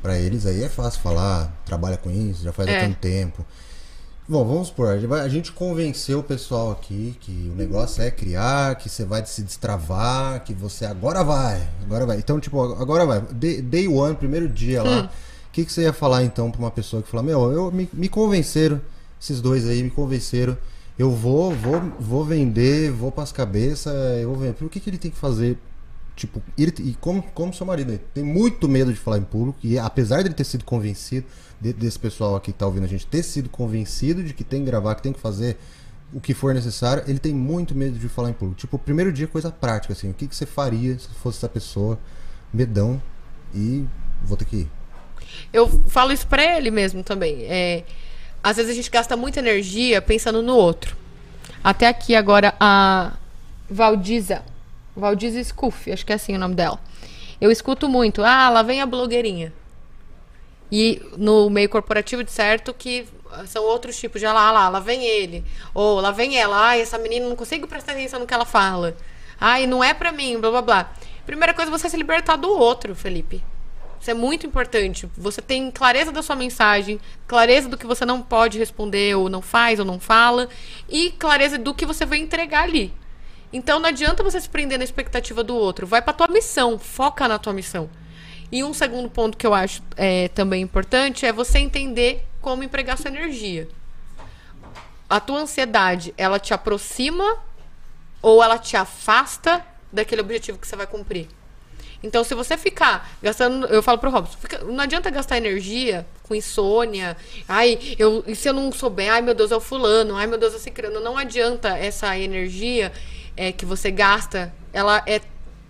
[0.00, 2.78] para eles aí é fácil falar, trabalha com isso, já faz é.
[2.78, 3.44] há tanto tempo.
[4.30, 8.86] Bom, vamos supor, a gente convenceu o pessoal aqui que o negócio é criar, que
[8.86, 12.18] você vai se destravar, que você agora vai, agora vai.
[12.18, 13.22] Então, tipo, agora vai.
[13.22, 14.90] Day one, primeiro dia lá.
[14.90, 15.00] Hum.
[15.00, 15.08] O hum.
[15.50, 18.06] que, que você ia falar então pra uma pessoa que fala, meu, eu me, me
[18.06, 18.78] convenceram,
[19.18, 20.58] esses dois aí me convenceram,
[20.98, 24.62] eu vou, vou, vou vender, vou pras cabeças, eu vou vender.
[24.62, 25.56] O que, que ele tem que fazer
[26.18, 29.58] tipo, ele, e como, como seu marido, ele tem muito medo de falar em público,
[29.62, 31.24] e apesar dele ter sido convencido,
[31.60, 34.60] de, desse pessoal aqui que tá ouvindo a gente, ter sido convencido de que tem
[34.60, 35.56] que gravar, que tem que fazer
[36.12, 38.60] o que for necessário, ele tem muito medo de falar em público.
[38.60, 41.48] Tipo, o primeiro dia, coisa prática, assim, o que, que você faria se fosse essa
[41.48, 41.98] pessoa,
[42.52, 43.00] medão,
[43.54, 43.86] e
[44.22, 44.70] vou ter que ir.
[45.52, 47.44] Eu falo isso pra ele mesmo também.
[47.44, 47.84] É,
[48.42, 50.96] às vezes a gente gasta muita energia pensando no outro.
[51.62, 53.12] Até aqui agora a
[53.70, 54.42] Valdiza
[54.98, 56.80] Valdiz Scuff, acho que é assim o nome dela.
[57.40, 59.52] Eu escuto muito, ah, lá vem a blogueirinha.
[60.70, 63.06] E no meio corporativo, de certo, que
[63.46, 65.44] são outros tipos de, ah lá, lá, lá vem ele.
[65.72, 68.96] Ou lá vem ela, ah, essa menina não consigo prestar atenção no que ela fala.
[69.40, 70.92] Ai, não é pra mim, blá blá blá.
[71.24, 73.42] Primeira coisa, você se libertar do outro, Felipe.
[74.00, 75.08] Isso é muito importante.
[75.16, 79.42] Você tem clareza da sua mensagem, clareza do que você não pode responder, ou não
[79.42, 80.48] faz, ou não fala,
[80.88, 82.92] e clareza do que você vai entregar ali.
[83.52, 85.86] Então não adianta você se prender na expectativa do outro.
[85.86, 87.88] Vai pra tua missão, foca na tua missão.
[88.50, 92.96] E um segundo ponto que eu acho é, também importante é você entender como empregar
[92.96, 93.68] sua energia.
[95.08, 97.38] A tua ansiedade, ela te aproxima
[98.20, 101.28] ou ela te afasta daquele objetivo que você vai cumprir?
[102.02, 103.66] Então, se você ficar gastando.
[103.66, 107.16] Eu falo pro Robson, fica, não adianta gastar energia com insônia.
[107.48, 109.10] Ai, eu, e se eu não souber?
[109.10, 110.16] Ai, meu Deus, é o fulano.
[110.16, 111.00] Ai, meu Deus, é o ciclano.
[111.00, 112.92] Não adianta essa energia
[113.38, 115.20] é, que você gasta, ela é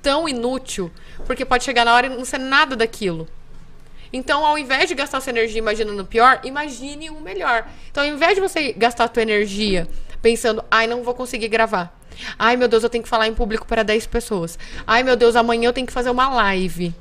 [0.02, 0.90] tão inútil,
[1.26, 3.28] porque pode chegar na hora e não ser nada daquilo.
[4.10, 7.68] Então, ao invés de gastar sua energia imaginando o pior, imagine o melhor.
[7.90, 9.86] Então, ao invés de você gastar a sua energia
[10.22, 11.94] pensando, ai, não vou conseguir gravar.
[12.38, 14.58] Ai, meu Deus, eu tenho que falar em público para 10 pessoas.
[14.86, 16.94] Ai, meu Deus, amanhã eu tenho que fazer uma live.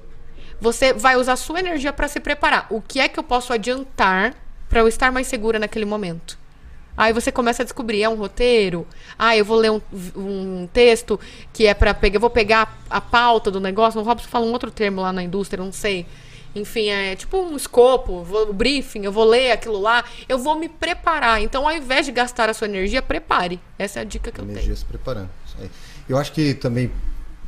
[0.59, 2.67] Você vai usar sua energia para se preparar.
[2.69, 4.35] O que é que eu posso adiantar
[4.67, 6.37] para eu estar mais segura naquele momento?
[6.97, 8.87] Aí você começa a descobrir, é um roteiro?
[9.17, 9.81] Ah, eu vou ler um,
[10.15, 11.19] um texto
[11.53, 14.01] que é para pegar, eu vou pegar a pauta do negócio.
[14.01, 16.07] O Robson fala um outro termo lá na indústria, não sei.
[16.55, 20.57] Enfim, é tipo um escopo, vou, um briefing, eu vou ler aquilo lá, eu vou
[20.57, 21.39] me preparar.
[21.39, 23.59] Então, ao invés de gastar a sua energia, prepare.
[23.77, 24.65] Essa é a dica que energia eu tenho.
[24.65, 25.29] Energia se preparando.
[26.09, 26.91] Eu acho que também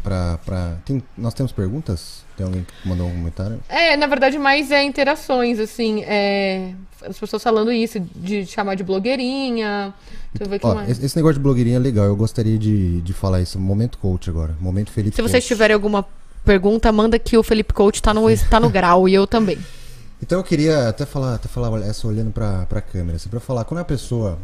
[0.04, 0.78] pra, pra...
[0.86, 2.24] Tem, nós temos perguntas?
[2.38, 3.60] Tem alguém que mandou um comentário?
[3.70, 6.04] É, na verdade, mais é interações, assim.
[6.04, 6.74] É,
[7.06, 9.94] as pessoas falando isso, de chamar de blogueirinha.
[10.34, 11.04] Deixa eu ver o que Ó, mais.
[11.04, 12.06] esse, negócio de blogueirinha é legal.
[12.06, 13.60] Eu gostaria de, de falar isso.
[13.60, 14.56] Momento coach agora.
[14.60, 15.48] Momento Felipe Se vocês Coach.
[15.48, 16.06] tiverem alguma
[16.46, 19.58] pergunta, manda que o Felipe Coach tá no, tá no grau e eu também.
[20.22, 23.64] Então eu queria até falar, até falar essa olhando pra, pra câmera, assim, pra falar,
[23.66, 24.38] quando a pessoa.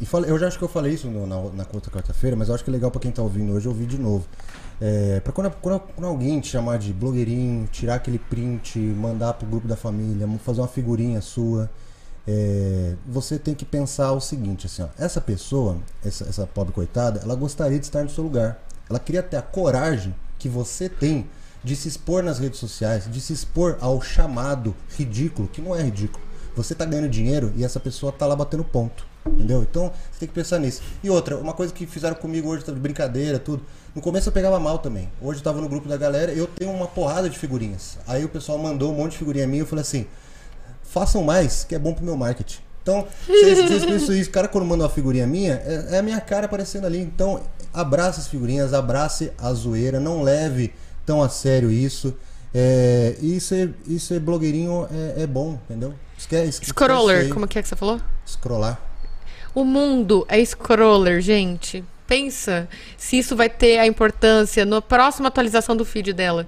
[0.00, 2.48] E falei, eu já acho que eu falei isso no- na, na outra quarta-feira, mas
[2.48, 4.24] eu acho que é legal pra quem tá ouvindo hoje ouvir de novo.
[4.80, 9.46] É, pra quando, quando, quando alguém te chamar de blogueirinho, tirar aquele print, mandar pro
[9.46, 11.68] grupo da família, fazer uma figurinha sua,
[12.26, 17.20] é, você tem que pensar o seguinte, assim, ó, essa pessoa, essa, essa pobre coitada,
[17.22, 18.62] ela gostaria de estar no seu lugar.
[18.88, 21.26] Ela queria ter a coragem que você tem
[21.64, 25.82] de se expor nas redes sociais, de se expor ao chamado ridículo, que não é
[25.82, 26.22] ridículo.
[26.54, 29.07] Você tá ganhando dinheiro e essa pessoa tá lá batendo ponto.
[29.26, 29.62] Entendeu?
[29.62, 30.82] Então você tem que pensar nisso.
[31.02, 33.62] E outra, uma coisa que fizeram comigo hoje, de brincadeira, tudo.
[33.94, 35.10] No começo eu pegava mal também.
[35.20, 37.98] Hoje eu tava no grupo da galera eu tenho uma porrada de figurinhas.
[38.06, 40.06] Aí o pessoal mandou um monte de figurinha minha e eu falei assim:
[40.82, 42.60] façam mais, que é bom pro meu marketing.
[42.82, 46.02] Então, vocês, vocês pensam isso, o cara quando manda uma figurinha minha, é, é a
[46.02, 46.98] minha cara aparecendo ali.
[46.98, 47.42] Então,
[47.72, 50.72] abraça as figurinhas, abrace a zoeira, não leve
[51.04, 52.16] tão a sério isso.
[52.54, 55.92] É, e ser, e ser blogueirinho é, é bom, entendeu?
[56.16, 58.00] Esquece, esquece Scroller, como que é que você falou?
[58.26, 58.87] Scrollar.
[59.54, 61.84] O mundo é scroller, gente.
[62.06, 66.46] Pensa se isso vai ter a importância na próxima atualização do feed dela.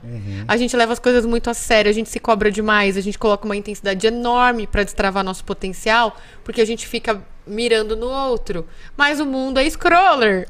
[0.49, 3.19] A gente leva as coisas muito a sério, a gente se cobra demais, a gente
[3.19, 8.67] coloca uma intensidade enorme pra destravar nosso potencial, porque a gente fica mirando no outro.
[8.97, 10.49] Mas o mundo é scroller.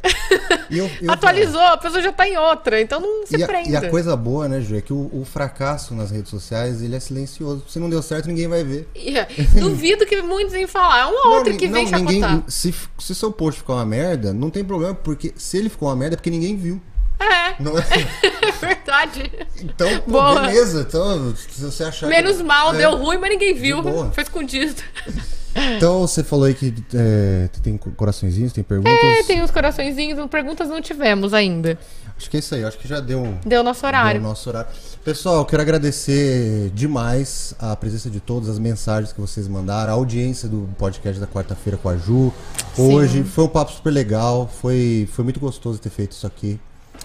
[0.71, 3.69] Eu- eu- Atualizou, a pessoa já tá em outra, então não se E a, prenda.
[3.69, 6.95] e a coisa boa, né, Ju, é que o, o fracasso nas redes sociais, ele
[6.95, 7.65] é silencioso.
[7.69, 8.89] Se não deu certo, ninguém vai ver.
[8.95, 9.27] E, é,
[9.59, 11.01] Duvido que muitos vêm falar.
[11.01, 12.45] É um ou outro que vem ninguém, chacotar.
[12.49, 15.97] se, se seu post ficou uma merda, não tem problema, porque se ele ficou uma
[15.97, 16.81] merda é porque ninguém viu.
[17.21, 17.83] É, Não é?
[18.49, 19.31] é verdade.
[19.61, 20.41] Então, pô, Boa.
[20.41, 20.87] beleza.
[20.89, 22.79] Então, se você achar que- Menos mal, É.
[22.79, 23.83] deu ruim, mas ninguém viu.
[24.13, 24.75] Foi escondido.
[25.77, 28.95] Então, você falou aí que é, tem coraçõezinhos, tem perguntas.
[29.03, 31.77] É, tem uns coraçõezinhos, perguntas não tivemos ainda.
[32.17, 32.65] Acho que é isso aí.
[32.65, 34.21] Acho que já deu, Deu nosso horário.
[34.21, 34.71] deu o nosso horário.
[35.05, 40.49] Pessoal, quero agradecer demais a presença de todos, as mensagens que vocês mandaram, a audiência
[40.49, 42.33] do podcast da quarta-feira com a Ju.
[42.79, 46.61] Hoje foi um papo super legal, foi, foi muito gostoso ter feito isso aqui.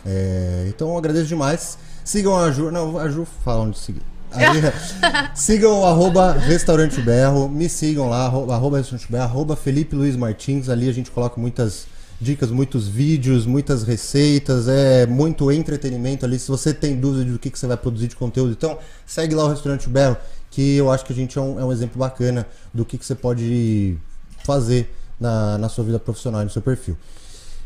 [0.05, 1.77] É, então eu agradeço demais.
[2.03, 2.71] Sigam a Ju.
[2.71, 4.01] Não, a Ju fala onde seguir.
[4.31, 4.45] Aí,
[5.33, 10.69] sigam o arroba Restaurante Berro, me sigam lá, arroba, Restaurante Berro, arroba Felipe Luiz Martins,
[10.69, 11.87] ali a gente coloca muitas
[12.19, 16.39] dicas, muitos vídeos, muitas receitas, é muito entretenimento ali.
[16.39, 19.45] Se você tem dúvida do que, que você vai produzir de conteúdo, então segue lá
[19.45, 20.17] o Restaurante Berro,
[20.49, 23.05] que eu acho que a gente é um, é um exemplo bacana do que, que
[23.05, 23.97] você pode
[24.45, 26.97] fazer na, na sua vida profissional, e no seu perfil.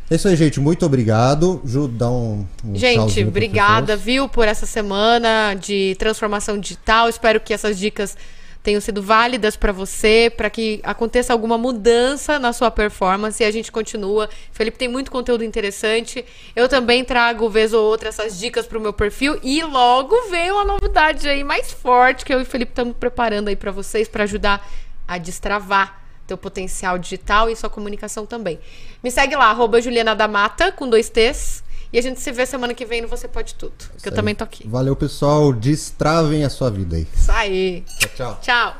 [0.09, 0.59] É isso aí, gente.
[0.59, 1.61] Muito obrigado.
[1.63, 7.07] Ju, dá um, um Gente, obrigada, viu, por essa semana de transformação digital.
[7.07, 8.17] Espero que essas dicas
[8.63, 13.51] tenham sido válidas para você, para que aconteça alguma mudança na sua performance e a
[13.51, 14.29] gente continua.
[14.51, 16.25] Felipe tem muito conteúdo interessante.
[16.55, 20.65] Eu também trago vez ou outra essas dicas pro meu perfil e logo vem uma
[20.65, 24.23] novidade aí mais forte que eu e o Felipe estamos preparando aí para vocês para
[24.23, 24.67] ajudar
[25.07, 25.99] a destravar
[26.29, 28.59] teu potencial digital e sua comunicação também.
[29.03, 31.63] Me segue lá, arroba Juliana da Mata, com dois T's.
[31.91, 33.73] E a gente se vê semana que vem no Você Pode Tudo.
[34.01, 34.15] Que eu aí.
[34.15, 34.67] também tô aqui.
[34.67, 35.51] Valeu, pessoal.
[35.51, 37.07] Destravem a sua vida aí.
[37.11, 37.83] Isso aí.
[37.97, 38.39] Tchau, tchau.
[38.41, 38.75] Tchau.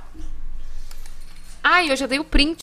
[1.63, 2.59] Ai, eu já dei o print.